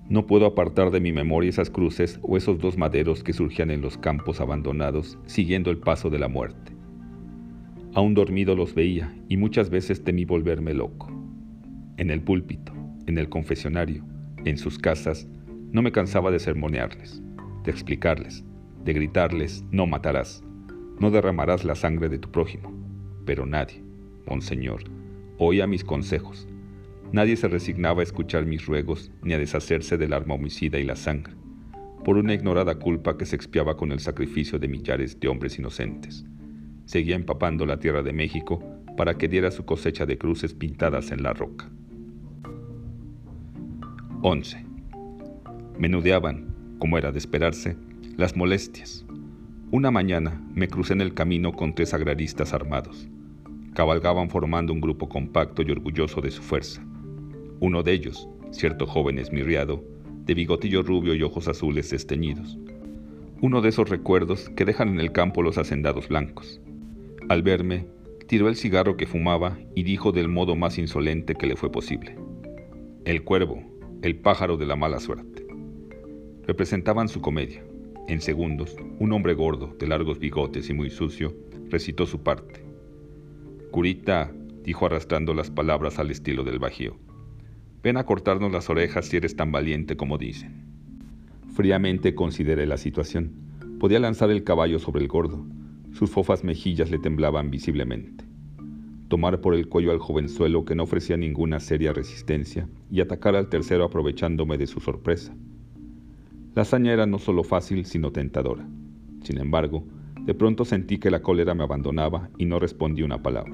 No 0.07 0.25
puedo 0.25 0.45
apartar 0.45 0.91
de 0.91 1.01
mi 1.01 1.11
memoria 1.11 1.49
esas 1.49 1.69
cruces 1.69 2.17
o 2.21 2.37
esos 2.37 2.57
dos 2.57 2.77
maderos 2.77 3.25
que 3.25 3.33
surgían 3.33 3.71
en 3.71 3.81
los 3.81 3.97
campos 3.97 4.39
abandonados 4.39 5.19
siguiendo 5.25 5.69
el 5.69 5.79
paso 5.79 6.09
de 6.09 6.19
la 6.19 6.29
muerte. 6.29 6.71
Aún 7.93 8.13
dormido 8.13 8.55
los 8.55 8.73
veía 8.73 9.13
y 9.27 9.35
muchas 9.35 9.69
veces 9.69 10.01
temí 10.01 10.23
volverme 10.23 10.73
loco. 10.73 11.11
En 11.97 12.09
el 12.09 12.21
púlpito, 12.21 12.71
en 13.05 13.17
el 13.17 13.27
confesionario, 13.27 14.05
en 14.45 14.57
sus 14.57 14.79
casas, 14.79 15.27
no 15.73 15.81
me 15.81 15.91
cansaba 15.91 16.31
de 16.31 16.39
sermonearles 16.39 17.24
de 17.65 17.71
explicarles, 17.71 18.45
de 18.83 18.93
gritarles, 18.93 19.63
no 19.71 19.87
matarás, 19.87 20.43
no 20.99 21.11
derramarás 21.11 21.65
la 21.65 21.75
sangre 21.75 22.07
de 22.07 22.19
tu 22.19 22.31
prójimo. 22.31 22.71
Pero 23.25 23.45
nadie, 23.45 23.83
Monseñor, 24.27 24.83
oía 25.37 25.67
mis 25.67 25.83
consejos. 25.83 26.47
Nadie 27.11 27.35
se 27.35 27.47
resignaba 27.47 28.01
a 28.01 28.03
escuchar 28.03 28.45
mis 28.45 28.65
ruegos 28.65 29.11
ni 29.21 29.33
a 29.33 29.39
deshacerse 29.39 29.97
del 29.97 30.13
arma 30.13 30.35
homicida 30.35 30.79
y 30.79 30.83
la 30.83 30.95
sangre, 30.95 31.33
por 32.03 32.17
una 32.17 32.33
ignorada 32.33 32.75
culpa 32.75 33.17
que 33.17 33.25
se 33.25 33.35
expiaba 33.35 33.77
con 33.77 33.91
el 33.91 33.99
sacrificio 33.99 34.59
de 34.59 34.67
millares 34.67 35.19
de 35.19 35.27
hombres 35.27 35.57
inocentes. 35.59 36.25
seguía 36.85 37.15
empapando 37.15 37.65
la 37.65 37.79
tierra 37.79 38.03
de 38.03 38.13
México 38.13 38.63
para 38.95 39.17
que 39.17 39.27
diera 39.27 39.49
su 39.49 39.65
cosecha 39.65 40.05
de 40.05 40.19
cruces 40.19 40.53
pintadas 40.53 41.11
en 41.11 41.23
la 41.23 41.33
roca. 41.33 41.69
11. 44.21 44.65
Menudeaban, 45.77 46.54
como 46.85 46.99
era 46.99 47.11
de 47.11 47.17
esperarse, 47.17 47.77
las 48.15 48.37
molestias. 48.37 49.07
Una 49.71 49.89
mañana 49.89 50.39
me 50.53 50.67
crucé 50.67 50.93
en 50.93 51.01
el 51.01 51.15
camino 51.15 51.51
con 51.51 51.73
tres 51.73 51.95
agraristas 51.95 52.53
armados. 52.53 53.09
Cabalgaban 53.73 54.29
formando 54.29 54.71
un 54.71 54.81
grupo 54.81 55.09
compacto 55.09 55.63
y 55.63 55.71
orgulloso 55.71 56.21
de 56.21 56.29
su 56.29 56.43
fuerza. 56.43 56.85
Uno 57.59 57.81
de 57.81 57.91
ellos, 57.91 58.29
cierto 58.51 58.85
joven 58.85 59.17
esmirriado, 59.17 59.83
de 60.27 60.35
bigotillo 60.35 60.83
rubio 60.83 61.15
y 61.15 61.23
ojos 61.23 61.47
azules 61.47 61.91
esteñidos. 61.91 62.55
Uno 63.41 63.61
de 63.61 63.69
esos 63.69 63.89
recuerdos 63.89 64.49
que 64.49 64.65
dejan 64.65 64.89
en 64.89 64.99
el 64.99 65.11
campo 65.11 65.41
los 65.41 65.57
hacendados 65.57 66.07
blancos. 66.07 66.61
Al 67.29 67.41
verme, 67.41 67.87
tiró 68.27 68.47
el 68.47 68.57
cigarro 68.57 68.95
que 68.95 69.07
fumaba 69.07 69.57
y 69.73 69.81
dijo 69.81 70.11
del 70.11 70.27
modo 70.27 70.55
más 70.55 70.77
insolente 70.77 71.33
que 71.33 71.47
le 71.47 71.55
fue 71.55 71.71
posible. 71.71 72.15
El 73.05 73.23
cuervo, 73.23 73.63
el 74.03 74.19
pájaro 74.19 74.55
de 74.57 74.67
la 74.67 74.75
mala 74.75 74.99
suerte. 74.99 75.34
Representaban 76.47 77.09
su 77.09 77.21
comedia. 77.21 77.63
En 78.07 78.21
segundos, 78.21 78.75
un 78.99 79.11
hombre 79.13 79.33
gordo, 79.33 79.75
de 79.79 79.87
largos 79.87 80.19
bigotes 80.19 80.69
y 80.69 80.73
muy 80.73 80.91
sucio, 80.91 81.35
recitó 81.69 82.05
su 82.05 82.21
parte. 82.21 82.63
Curita, 83.71 84.31
dijo 84.63 84.85
arrastrando 84.85 85.33
las 85.33 85.49
palabras 85.49 85.97
al 85.97 86.11
estilo 86.11 86.43
del 86.43 86.59
bajío, 86.59 86.97
ven 87.81 87.97
a 87.97 88.05
cortarnos 88.05 88.51
las 88.51 88.69
orejas 88.69 89.07
si 89.07 89.17
eres 89.17 89.35
tan 89.35 89.51
valiente 89.51 89.97
como 89.97 90.17
dicen. 90.17 90.65
Fríamente 91.55 92.13
consideré 92.13 92.67
la 92.67 92.77
situación. 92.77 93.31
Podía 93.79 93.99
lanzar 93.99 94.29
el 94.29 94.43
caballo 94.43 94.77
sobre 94.77 95.01
el 95.01 95.07
gordo. 95.07 95.45
Sus 95.93 96.11
fofas 96.11 96.43
mejillas 96.43 96.91
le 96.91 96.99
temblaban 96.99 97.49
visiblemente 97.49 98.25
tomar 99.07 99.39
por 99.39 99.53
el 99.53 99.67
cuello 99.67 99.91
al 99.91 99.99
jovenzuelo 99.99 100.65
que 100.65 100.75
no 100.75 100.83
ofrecía 100.83 101.15
ninguna 101.15 101.59
seria 101.59 101.93
resistencia 101.93 102.67
y 102.91 103.01
atacar 103.01 103.35
al 103.35 103.49
tercero 103.49 103.85
aprovechándome 103.85 104.57
de 104.57 104.67
su 104.67 104.79
sorpresa. 104.79 105.33
La 106.55 106.61
hazaña 106.61 106.93
era 106.93 107.05
no 107.05 107.19
solo 107.19 107.43
fácil, 107.43 107.85
sino 107.85 108.13
tentadora. 108.13 108.65
Sin 109.23 109.39
embargo, 109.39 109.85
de 110.21 110.33
pronto 110.33 110.63
sentí 110.63 110.97
que 110.97 111.11
la 111.11 111.21
cólera 111.21 111.53
me 111.53 111.63
abandonaba 111.63 112.29
y 112.37 112.45
no 112.45 112.59
respondí 112.59 113.03
una 113.03 113.21
palabra. 113.21 113.53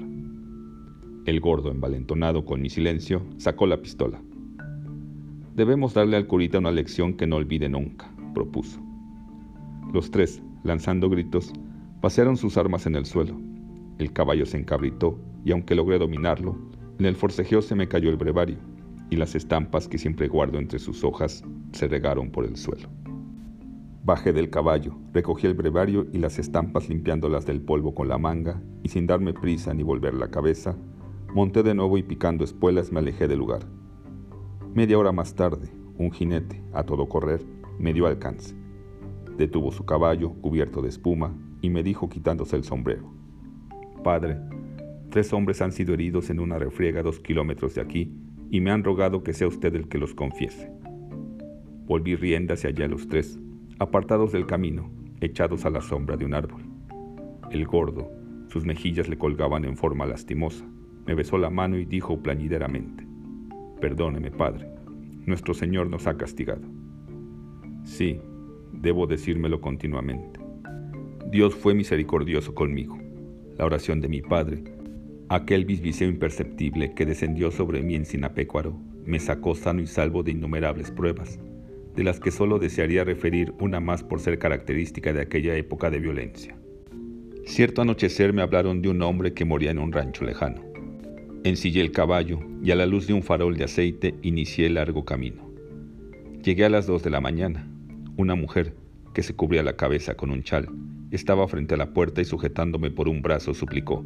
El 1.26 1.40
gordo, 1.40 1.72
envalentonado 1.72 2.44
con 2.44 2.62
mi 2.62 2.70
silencio, 2.70 3.26
sacó 3.38 3.66
la 3.66 3.82
pistola. 3.82 4.22
Debemos 5.56 5.94
darle 5.94 6.16
al 6.16 6.28
curita 6.28 6.60
una 6.60 6.70
lección 6.70 7.14
que 7.14 7.26
no 7.26 7.36
olvide 7.36 7.68
nunca, 7.68 8.08
propuso. 8.34 8.80
Los 9.92 10.12
tres, 10.12 10.40
lanzando 10.62 11.10
gritos, 11.10 11.52
pasearon 12.00 12.36
sus 12.36 12.56
armas 12.56 12.86
en 12.86 12.94
el 12.94 13.04
suelo. 13.04 13.36
El 13.98 14.12
caballo 14.12 14.46
se 14.46 14.58
encabritó 14.58 15.18
y 15.44 15.50
aunque 15.50 15.74
logré 15.74 15.98
dominarlo, 15.98 16.56
en 17.00 17.06
el 17.06 17.16
forcejeo 17.16 17.62
se 17.62 17.74
me 17.74 17.88
cayó 17.88 18.10
el 18.10 18.16
brevario 18.16 18.71
y 19.12 19.16
las 19.16 19.34
estampas 19.34 19.88
que 19.88 19.98
siempre 19.98 20.26
guardo 20.26 20.58
entre 20.58 20.78
sus 20.78 21.04
hojas 21.04 21.44
se 21.72 21.86
regaron 21.86 22.30
por 22.30 22.46
el 22.46 22.56
suelo. 22.56 22.88
Bajé 24.02 24.32
del 24.32 24.48
caballo, 24.48 24.96
recogí 25.12 25.46
el 25.46 25.52
brevario 25.52 26.06
y 26.14 26.16
las 26.16 26.38
estampas 26.38 26.88
limpiándolas 26.88 27.44
del 27.44 27.60
polvo 27.60 27.94
con 27.94 28.08
la 28.08 28.16
manga 28.16 28.62
y 28.82 28.88
sin 28.88 29.06
darme 29.06 29.34
prisa 29.34 29.74
ni 29.74 29.82
volver 29.82 30.14
la 30.14 30.30
cabeza, 30.30 30.78
monté 31.34 31.62
de 31.62 31.74
nuevo 31.74 31.98
y 31.98 32.02
picando 32.02 32.42
espuelas 32.42 32.90
me 32.90 33.00
alejé 33.00 33.28
del 33.28 33.40
lugar. 33.40 33.66
Media 34.72 34.98
hora 34.98 35.12
más 35.12 35.34
tarde, 35.34 35.68
un 35.98 36.10
jinete, 36.10 36.64
a 36.72 36.84
todo 36.84 37.06
correr, 37.06 37.44
me 37.78 37.92
dio 37.92 38.06
alcance. 38.06 38.56
Detuvo 39.36 39.72
su 39.72 39.84
caballo, 39.84 40.32
cubierto 40.40 40.80
de 40.80 40.88
espuma, 40.88 41.36
y 41.60 41.68
me 41.68 41.82
dijo 41.82 42.08
quitándose 42.08 42.56
el 42.56 42.64
sombrero. 42.64 43.12
Padre, 44.02 44.38
tres 45.10 45.34
hombres 45.34 45.60
han 45.60 45.72
sido 45.72 45.92
heridos 45.92 46.30
en 46.30 46.40
una 46.40 46.58
refriega 46.58 47.02
dos 47.02 47.20
kilómetros 47.20 47.74
de 47.74 47.82
aquí 47.82 48.21
y 48.52 48.60
me 48.60 48.70
han 48.70 48.84
rogado 48.84 49.24
que 49.24 49.32
sea 49.32 49.48
usted 49.48 49.74
el 49.74 49.88
que 49.88 49.96
los 49.96 50.14
confiese. 50.14 50.70
Volví 51.86 52.16
rienda 52.16 52.52
hacia 52.52 52.68
allá 52.68 52.86
los 52.86 53.08
tres, 53.08 53.40
apartados 53.78 54.30
del 54.30 54.44
camino, 54.44 54.92
echados 55.22 55.64
a 55.64 55.70
la 55.70 55.80
sombra 55.80 56.18
de 56.18 56.26
un 56.26 56.34
árbol. 56.34 56.62
El 57.50 57.66
gordo, 57.66 58.10
sus 58.48 58.66
mejillas 58.66 59.08
le 59.08 59.16
colgaban 59.16 59.64
en 59.64 59.78
forma 59.78 60.04
lastimosa, 60.04 60.66
me 61.06 61.14
besó 61.14 61.38
la 61.38 61.48
mano 61.48 61.78
y 61.78 61.86
dijo 61.86 62.22
plañideramente, 62.22 63.06
Perdóneme, 63.80 64.30
Padre, 64.30 64.68
nuestro 65.24 65.54
Señor 65.54 65.88
nos 65.88 66.06
ha 66.06 66.18
castigado. 66.18 66.68
Sí, 67.84 68.20
debo 68.70 69.06
decírmelo 69.06 69.62
continuamente. 69.62 70.40
Dios 71.30 71.54
fue 71.54 71.72
misericordioso 71.72 72.54
conmigo 72.54 72.98
la 73.56 73.64
oración 73.64 74.02
de 74.02 74.08
mi 74.08 74.20
Padre, 74.20 74.62
aquel 75.34 75.64
bisbiseo 75.64 76.08
imperceptible 76.08 76.92
que 76.94 77.06
descendió 77.06 77.50
sobre 77.50 77.82
mí 77.82 77.94
en 77.94 78.04
Sinapecuaro, 78.04 78.78
me 79.06 79.18
sacó 79.18 79.54
sano 79.54 79.80
y 79.80 79.86
salvo 79.86 80.22
de 80.22 80.32
innumerables 80.32 80.90
pruebas, 80.90 81.40
de 81.96 82.04
las 82.04 82.20
que 82.20 82.30
solo 82.30 82.58
desearía 82.58 83.02
referir 83.02 83.54
una 83.58 83.80
más 83.80 84.02
por 84.02 84.20
ser 84.20 84.38
característica 84.38 85.12
de 85.14 85.22
aquella 85.22 85.56
época 85.56 85.88
de 85.88 86.00
violencia. 86.00 86.54
Cierto 87.46 87.80
anochecer 87.80 88.34
me 88.34 88.42
hablaron 88.42 88.82
de 88.82 88.90
un 88.90 89.00
hombre 89.00 89.32
que 89.32 89.46
moría 89.46 89.70
en 89.70 89.78
un 89.78 89.92
rancho 89.92 90.24
lejano. 90.24 90.62
Ensillé 91.44 91.80
el 91.80 91.92
caballo 91.92 92.38
y 92.62 92.70
a 92.70 92.76
la 92.76 92.86
luz 92.86 93.06
de 93.06 93.14
un 93.14 93.22
farol 93.22 93.56
de 93.56 93.64
aceite 93.64 94.14
inicié 94.20 94.66
el 94.66 94.74
largo 94.74 95.06
camino. 95.06 95.50
Llegué 96.44 96.66
a 96.66 96.70
las 96.70 96.86
dos 96.86 97.02
de 97.02 97.10
la 97.10 97.20
mañana. 97.22 97.68
Una 98.16 98.34
mujer, 98.34 98.74
que 99.14 99.22
se 99.22 99.34
cubría 99.34 99.62
la 99.62 99.76
cabeza 99.76 100.14
con 100.14 100.30
un 100.30 100.42
chal, 100.42 100.68
estaba 101.10 101.48
frente 101.48 101.74
a 101.74 101.78
la 101.78 101.94
puerta 101.94 102.20
y 102.20 102.26
sujetándome 102.26 102.90
por 102.90 103.08
un 103.08 103.22
brazo 103.22 103.54
suplicó, 103.54 104.04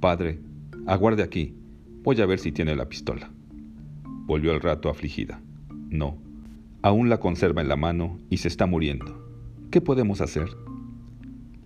Padre, 0.00 0.40
aguarde 0.86 1.22
aquí, 1.22 1.54
voy 2.02 2.20
a 2.20 2.26
ver 2.26 2.38
si 2.38 2.52
tiene 2.52 2.76
la 2.76 2.86
pistola. 2.86 3.30
Volvió 4.26 4.52
al 4.52 4.60
rato 4.60 4.90
afligida. 4.90 5.40
No, 5.88 6.18
aún 6.82 7.08
la 7.08 7.18
conserva 7.18 7.62
en 7.62 7.68
la 7.68 7.76
mano 7.76 8.18
y 8.28 8.36
se 8.36 8.48
está 8.48 8.66
muriendo. 8.66 9.26
¿Qué 9.70 9.80
podemos 9.80 10.20
hacer? 10.20 10.48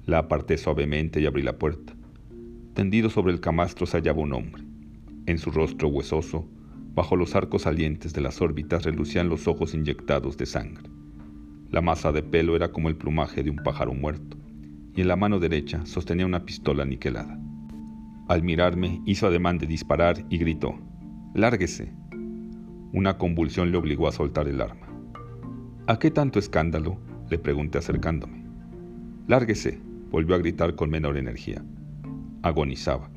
La 0.07 0.19
aparté 0.19 0.59
suavemente 0.59 1.21
y 1.21 1.27
abrí 1.27 1.43
la 1.43 1.59
puerta. 1.59 1.93
Tendido 2.75 3.11
sobre 3.11 3.33
el 3.33 3.41
camastro 3.41 3.85
se 3.85 3.97
hallaba 3.97 4.21
un 4.21 4.33
hombre. 4.33 4.63
En 5.27 5.39
su 5.39 5.51
rostro 5.51 5.89
huesoso, 5.89 6.49
bajo 6.95 7.17
los 7.17 7.35
arcos 7.35 7.63
salientes 7.63 8.13
de 8.13 8.21
las 8.21 8.41
órbitas 8.41 8.85
relucían 8.85 9.29
los 9.29 9.49
ojos 9.49 9.75
inyectados 9.75 10.37
de 10.37 10.47
sangre. 10.47 10.89
La 11.71 11.81
masa 11.81 12.13
de 12.13 12.23
pelo 12.23 12.55
era 12.55 12.71
como 12.71 12.89
el 12.89 12.97
plumaje 12.97 13.43
de 13.43 13.51
un 13.51 13.57
pájaro 13.57 13.93
muerto 13.93 14.37
y 14.95 15.01
en 15.01 15.09
la 15.09 15.17
mano 15.17 15.41
derecha 15.41 15.85
sostenía 15.85 16.27
una 16.27 16.45
pistola 16.45 16.85
aniquilada. 16.85 17.39
Al 18.31 18.45
mirarme 18.45 19.03
hizo 19.07 19.27
ademán 19.27 19.59
de 19.59 19.67
disparar 19.67 20.25
y 20.31 20.39
gritó, 20.39 20.79
Lárguese. 21.35 21.93
Una 22.93 23.19
convulsión 23.19 23.73
le 23.73 23.77
obligó 23.77 24.07
a 24.07 24.13
soltar 24.13 24.47
el 24.47 24.61
arma. 24.61 24.87
¿A 25.89 25.99
qué 25.99 26.13
tanto 26.13 26.39
escándalo? 26.39 26.97
le 27.29 27.41
pregunté 27.41 27.79
acercándome. 27.79 28.45
Lárguese, 29.27 29.81
volvió 30.13 30.37
a 30.37 30.39
gritar 30.39 30.77
con 30.77 30.91
menor 30.91 31.17
energía. 31.17 31.65
Agonizaba. 32.43 33.11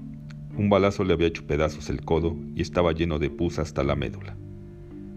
Un 0.57 0.71
balazo 0.71 1.03
le 1.03 1.13
había 1.13 1.27
hecho 1.27 1.45
pedazos 1.45 1.91
el 1.91 2.01
codo 2.01 2.35
y 2.55 2.63
estaba 2.63 2.91
lleno 2.91 3.19
de 3.19 3.29
pus 3.29 3.59
hasta 3.59 3.83
la 3.83 3.95
médula. 3.95 4.35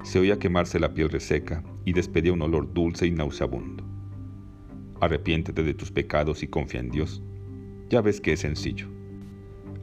Se 0.03 0.19
oía 0.19 0.39
quemarse 0.39 0.79
la 0.79 0.93
piel 0.93 1.09
reseca 1.09 1.65
y 1.87 1.95
despedía 1.95 2.35
un 2.35 2.43
olor 2.43 2.71
dulce 2.75 3.07
y 3.07 3.13
nauseabundo. 3.13 3.83
Arrepiéntete 5.01 5.63
de 5.63 5.73
tus 5.73 5.91
pecados 5.91 6.43
y 6.43 6.49
confía 6.49 6.81
en 6.81 6.91
Dios. 6.91 7.23
Ya 7.89 8.03
ves 8.03 8.21
que 8.21 8.35
es 8.35 8.41
sencillo. 8.41 8.95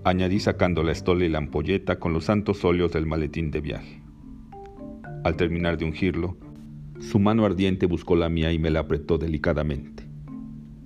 Añadí 0.05 0.41
sacando 0.41 0.83
la 0.83 0.91
estola 0.91 1.23
y 1.23 1.29
la 1.29 1.37
ampolleta 1.37 1.97
con 1.97 2.11
los 2.11 2.25
santos 2.25 2.65
óleos 2.65 2.91
del 2.91 3.05
maletín 3.05 3.51
de 3.51 3.61
viaje. 3.61 4.03
Al 5.23 5.37
terminar 5.37 5.77
de 5.77 5.85
ungirlo, 5.85 6.35
su 6.99 7.19
mano 7.19 7.45
ardiente 7.45 7.85
buscó 7.85 8.17
la 8.17 8.27
mía 8.27 8.51
y 8.51 8.59
me 8.59 8.69
la 8.69 8.81
apretó 8.81 9.17
delicadamente. 9.17 10.03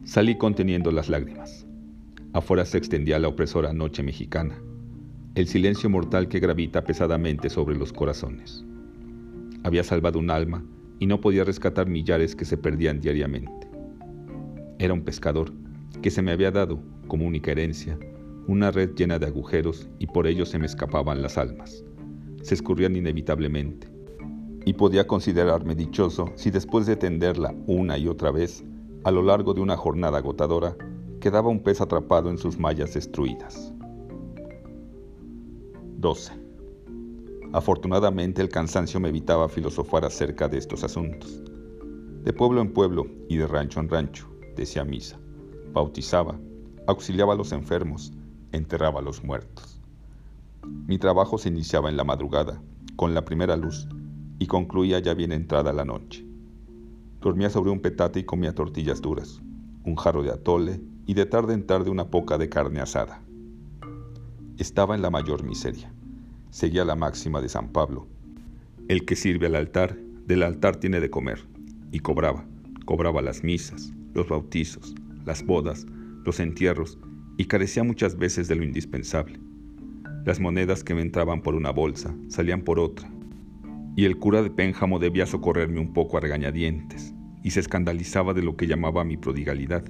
Salí 0.04 0.38
conteniendo 0.38 0.92
las 0.92 1.10
lágrimas. 1.10 1.66
Afuera 2.34 2.64
se 2.66 2.78
extendía 2.78 3.18
la 3.18 3.28
opresora 3.28 3.74
noche 3.74 4.04
mexicana, 4.04 4.56
el 5.34 5.48
silencio 5.48 5.90
mortal 5.90 6.28
que 6.28 6.40
gravita 6.40 6.84
pesadamente 6.84 7.50
sobre 7.50 7.76
los 7.76 7.92
corazones. 7.92 8.64
Había 9.64 9.84
salvado 9.84 10.20
un 10.20 10.30
alma 10.30 10.64
y 11.00 11.08
no 11.08 11.22
podía 11.22 11.44
rescatar 11.44 11.88
millares 11.88 12.36
que 12.36 12.46
se 12.46 12.58
perdían 12.58 13.02
diariamente. 13.02 13.68
Era 14.78 14.94
un 14.94 15.02
pescador 15.02 15.52
que 16.04 16.12
se 16.12 16.22
me 16.22 16.32
había 16.32 16.52
dado, 16.52 16.80
como 17.08 17.26
única 17.26 17.52
herencia, 17.52 17.98
una 18.48 18.72
red 18.72 18.96
llena 18.96 19.20
de 19.20 19.26
agujeros 19.26 19.90
y 20.00 20.08
por 20.08 20.26
ello 20.26 20.46
se 20.46 20.58
me 20.58 20.66
escapaban 20.66 21.22
las 21.22 21.38
almas. 21.38 21.84
Se 22.42 22.54
escurrían 22.54 22.96
inevitablemente. 22.96 23.90
Y 24.66 24.74
podía 24.74 25.06
considerarme 25.06 25.76
dichoso 25.76 26.32
si 26.36 26.50
después 26.50 26.86
de 26.86 26.96
tenderla 26.96 27.54
una 27.68 27.98
y 27.98 28.08
otra 28.08 28.32
vez, 28.32 28.64
a 29.04 29.12
lo 29.12 29.22
largo 29.22 29.54
de 29.54 29.62
una 29.62 29.76
jornada 29.76 30.18
agotadora, 30.18 30.76
quedaba 31.20 31.50
un 31.50 31.62
pez 31.62 31.82
atrapado 31.82 32.30
en 32.30 32.38
sus 32.38 32.58
mallas 32.58 32.94
destruidas. 32.94 33.74
12. 35.98 36.34
Afortunadamente 37.54 38.42
el 38.42 38.50
cansancio 38.50 39.00
me 39.00 39.10
evitaba 39.10 39.50
filosofar 39.50 40.06
acerca 40.06 40.48
de 40.48 40.58
estos 40.58 40.84
asuntos. 40.84 41.42
De 42.24 42.34
pueblo 42.34 42.62
en 42.62 42.72
pueblo 42.72 43.08
y 43.30 43.38
de 43.38 43.48
rancho 43.48 43.80
en 43.80 43.90
rancho, 43.90 44.28
decía 44.56 44.84
misa, 44.84 45.20
bautizaba, 45.74 46.40
auxiliaba 46.88 47.34
a 47.34 47.38
los 47.38 47.52
enfermos, 47.52 48.14
enterraba 48.52 49.00
a 49.00 49.04
los 49.04 49.24
muertos. 49.24 49.80
Mi 50.88 50.98
trabajo 50.98 51.38
se 51.38 51.50
iniciaba 51.50 51.90
en 51.90 51.98
la 51.98 52.04
madrugada, 52.04 52.62
con 52.96 53.14
la 53.14 53.26
primera 53.26 53.56
luz, 53.56 53.88
y 54.40 54.48
concluía 54.48 55.00
ya 55.00 55.14
bien 55.14 55.32
entrada 55.32 55.74
la 55.74 55.86
noche. 55.86 56.26
Dormía 57.22 57.50
sobre 57.50 57.72
un 57.72 57.80
petate 57.80 58.20
y 58.20 58.24
comía 58.24 58.54
tortillas 58.54 59.02
duras, 59.02 59.42
un 59.84 59.96
jarro 59.96 60.24
de 60.24 60.32
atole 60.32 60.82
y 61.06 61.14
de 61.14 61.26
tarde 61.26 61.54
en 61.54 61.66
tarde 61.66 61.90
una 61.90 62.10
poca 62.10 62.38
de 62.38 62.50
carne 62.50 62.80
asada. 62.80 63.22
Estaba 64.58 64.96
en 64.96 65.02
la 65.02 65.10
mayor 65.10 65.44
miseria. 65.44 65.92
Seguía 66.50 66.86
la 66.86 66.96
máxima 66.96 67.42
de 67.42 67.50
San 67.50 67.70
Pablo. 67.70 68.08
El 68.88 69.06
que 69.06 69.16
sirve 69.16 69.48
al 69.48 69.56
altar, 69.56 69.98
del 70.26 70.44
altar 70.44 70.78
tiene 70.78 71.00
de 71.00 71.10
comer. 71.10 71.46
Y 71.92 72.00
cobraba. 72.00 72.46
Cobraba 72.86 73.22
las 73.22 73.44
misas, 73.44 73.92
los 74.14 74.28
bautizos, 74.28 74.96
las 75.26 75.46
bodas, 75.46 75.86
los 76.24 76.40
entierros 76.40 76.98
y 77.38 77.46
carecía 77.46 77.84
muchas 77.84 78.18
veces 78.18 78.48
de 78.48 78.56
lo 78.56 78.64
indispensable. 78.64 79.40
Las 80.26 80.40
monedas 80.40 80.84
que 80.84 80.94
me 80.94 81.02
entraban 81.02 81.42
por 81.42 81.56
una 81.56 81.72
bolsa 81.72 82.14
salían 82.28 82.64
por 82.64 82.80
otra, 82.80 83.10
y 83.96 84.06
el 84.06 84.18
cura 84.18 84.42
de 84.42 84.50
Pénjamo 84.50 85.00
debía 85.00 85.26
socorrerme 85.26 85.80
un 85.80 85.94
poco 85.94 86.18
a 86.18 86.20
regañadientes, 86.20 87.14
y 87.44 87.52
se 87.52 87.60
escandalizaba 87.60 88.34
de 88.34 88.42
lo 88.42 88.58
que 88.58 88.68
llamaba 88.68 89.04
mi 89.04 89.18
prodigalidad, 89.18 89.86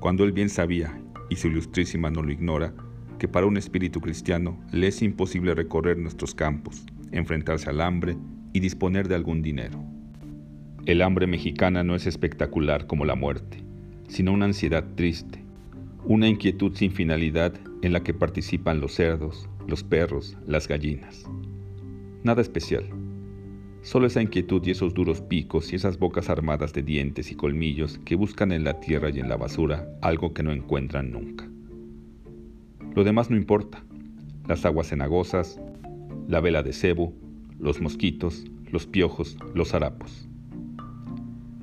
cuando 0.00 0.24
él 0.24 0.32
bien 0.32 0.50
sabía, 0.50 1.00
y 1.30 1.36
su 1.36 1.48
ilustrísima 1.48 2.10
no 2.10 2.22
lo 2.22 2.32
ignora, 2.32 2.74
que 3.18 3.28
para 3.28 3.46
un 3.46 3.56
espíritu 3.56 4.00
cristiano 4.00 4.58
le 4.72 4.88
es 4.88 5.02
imposible 5.02 5.54
recorrer 5.54 5.98
nuestros 5.98 6.34
campos, 6.34 6.84
enfrentarse 7.12 7.70
al 7.70 7.80
hambre 7.80 8.16
y 8.52 8.60
disponer 8.60 9.08
de 9.08 9.14
algún 9.14 9.42
dinero. 9.42 9.82
El 10.86 11.02
hambre 11.02 11.26
mexicana 11.26 11.84
no 11.84 11.94
es 11.94 12.06
espectacular 12.06 12.86
como 12.86 13.04
la 13.04 13.14
muerte, 13.14 13.62
sino 14.08 14.32
una 14.32 14.46
ansiedad 14.46 14.84
triste, 14.94 15.39
una 16.04 16.28
inquietud 16.28 16.74
sin 16.74 16.92
finalidad 16.92 17.54
en 17.82 17.92
la 17.92 18.02
que 18.02 18.14
participan 18.14 18.80
los 18.80 18.94
cerdos, 18.94 19.48
los 19.66 19.84
perros, 19.84 20.36
las 20.46 20.66
gallinas. 20.66 21.24
Nada 22.22 22.42
especial. 22.42 22.84
Solo 23.82 24.06
esa 24.06 24.20
inquietud 24.20 24.62
y 24.66 24.72
esos 24.72 24.92
duros 24.92 25.20
picos 25.22 25.72
y 25.72 25.76
esas 25.76 25.98
bocas 25.98 26.28
armadas 26.28 26.72
de 26.72 26.82
dientes 26.82 27.30
y 27.30 27.34
colmillos 27.34 27.98
que 28.04 28.14
buscan 28.14 28.52
en 28.52 28.64
la 28.64 28.78
tierra 28.80 29.10
y 29.10 29.20
en 29.20 29.28
la 29.28 29.36
basura 29.36 29.88
algo 30.02 30.34
que 30.34 30.42
no 30.42 30.52
encuentran 30.52 31.10
nunca. 31.10 31.48
Lo 32.94 33.04
demás 33.04 33.30
no 33.30 33.36
importa. 33.36 33.82
Las 34.48 34.64
aguas 34.64 34.88
cenagosas, 34.88 35.60
la 36.28 36.40
vela 36.40 36.62
de 36.62 36.72
cebo, 36.72 37.14
los 37.58 37.80
mosquitos, 37.80 38.44
los 38.70 38.86
piojos, 38.86 39.36
los 39.54 39.74
harapos. 39.74 40.28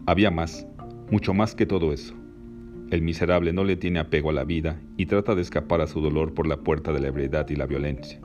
Había 0.06 0.32
más, 0.32 0.66
mucho 1.12 1.34
más 1.34 1.54
que 1.54 1.66
todo 1.66 1.92
eso. 1.92 2.16
El 2.90 3.02
miserable 3.02 3.52
no 3.52 3.66
le 3.66 3.76
tiene 3.76 4.00
apego 4.00 4.30
a 4.30 4.34
la 4.34 4.46
vida 4.46 4.82
y 4.96 5.08
trata 5.08 5.36
de 5.36 5.42
escapar 5.42 5.82
a 5.82 5.88
su 5.88 6.00
dolor 6.00 6.34
por 6.34 6.48
la 6.48 6.62
puerta 6.62 6.94
de 6.94 7.02
la 7.02 7.10
ebriedad 7.10 7.50
y 7.50 7.58
la 7.58 7.66
violencia. 7.66 8.22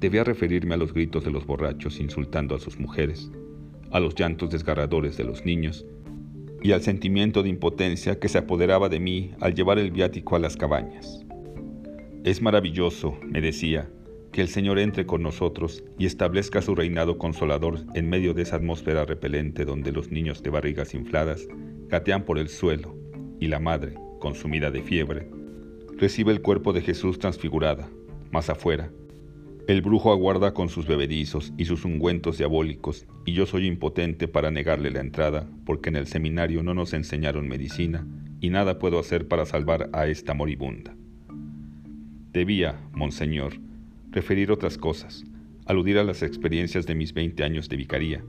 Debía 0.00 0.24
referirme 0.24 0.74
a 0.74 0.76
los 0.76 0.92
gritos 0.92 1.24
de 1.24 1.30
los 1.30 1.46
borrachos 1.46 2.00
insultando 2.00 2.56
a 2.56 2.58
sus 2.58 2.80
mujeres, 2.80 3.30
a 3.92 4.00
los 4.00 4.16
llantos 4.16 4.50
desgarradores 4.50 5.16
de 5.16 5.22
los 5.22 5.44
niños 5.44 5.86
y 6.62 6.72
al 6.72 6.82
sentimiento 6.82 7.44
de 7.44 7.50
impotencia 7.50 8.18
que 8.18 8.28
se 8.28 8.38
apoderaba 8.38 8.88
de 8.88 8.98
mí 8.98 9.30
al 9.40 9.54
llevar 9.54 9.78
el 9.78 9.92
viático 9.92 10.34
a 10.34 10.40
las 10.40 10.56
cabañas. 10.56 11.24
Es 12.24 12.42
maravilloso, 12.42 13.16
me 13.22 13.40
decía, 13.40 13.88
que 14.32 14.40
el 14.40 14.48
Señor 14.48 14.80
entre 14.80 15.06
con 15.06 15.22
nosotros 15.22 15.84
y 15.96 16.06
establezca 16.06 16.60
su 16.60 16.74
reinado 16.74 17.18
consolador 17.18 17.84
en 17.94 18.08
medio 18.08 18.34
de 18.34 18.42
esa 18.42 18.56
atmósfera 18.56 19.04
repelente 19.04 19.64
donde 19.64 19.92
los 19.92 20.10
niños 20.10 20.42
de 20.42 20.50
barrigas 20.50 20.92
infladas 20.92 21.46
gatean 21.86 22.24
por 22.24 22.40
el 22.40 22.48
suelo 22.48 23.03
y 23.44 23.46
la 23.46 23.60
madre, 23.60 23.92
consumida 24.20 24.70
de 24.70 24.80
fiebre, 24.80 25.28
recibe 25.98 26.32
el 26.32 26.40
cuerpo 26.40 26.72
de 26.72 26.80
Jesús 26.80 27.18
transfigurada. 27.18 27.90
Más 28.32 28.48
afuera, 28.48 28.90
el 29.68 29.82
brujo 29.82 30.12
aguarda 30.12 30.54
con 30.54 30.70
sus 30.70 30.86
bebedizos 30.86 31.52
y 31.58 31.66
sus 31.66 31.84
ungüentos 31.84 32.38
diabólicos, 32.38 33.06
y 33.26 33.34
yo 33.34 33.44
soy 33.44 33.66
impotente 33.66 34.28
para 34.28 34.50
negarle 34.50 34.90
la 34.90 35.00
entrada, 35.00 35.46
porque 35.66 35.90
en 35.90 35.96
el 35.96 36.06
seminario 36.06 36.62
no 36.62 36.72
nos 36.72 36.94
enseñaron 36.94 37.46
medicina, 37.46 38.06
y 38.40 38.48
nada 38.48 38.78
puedo 38.78 38.98
hacer 38.98 39.28
para 39.28 39.44
salvar 39.44 39.90
a 39.92 40.06
esta 40.06 40.32
moribunda. 40.32 40.96
Debía, 42.32 42.80
monseñor, 42.92 43.60
referir 44.10 44.52
otras 44.52 44.78
cosas, 44.78 45.24
aludir 45.66 45.98
a 45.98 46.04
las 46.04 46.22
experiencias 46.22 46.86
de 46.86 46.94
mis 46.94 47.12
20 47.12 47.44
años 47.44 47.68
de 47.68 47.76
vicaría, 47.76 48.24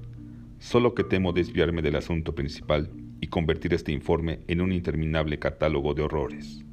solo 0.60 0.94
que 0.94 1.06
temo 1.06 1.32
desviarme 1.32 1.82
del 1.82 1.96
asunto 1.96 2.36
principal 2.36 2.92
y 3.26 3.28
convertir 3.28 3.74
este 3.74 3.92
informe 3.92 4.42
en 4.48 4.62
un 4.62 4.72
interminable 4.72 5.40
catálogo 5.40 5.96
de 5.96 6.04
horrores. 6.04 6.65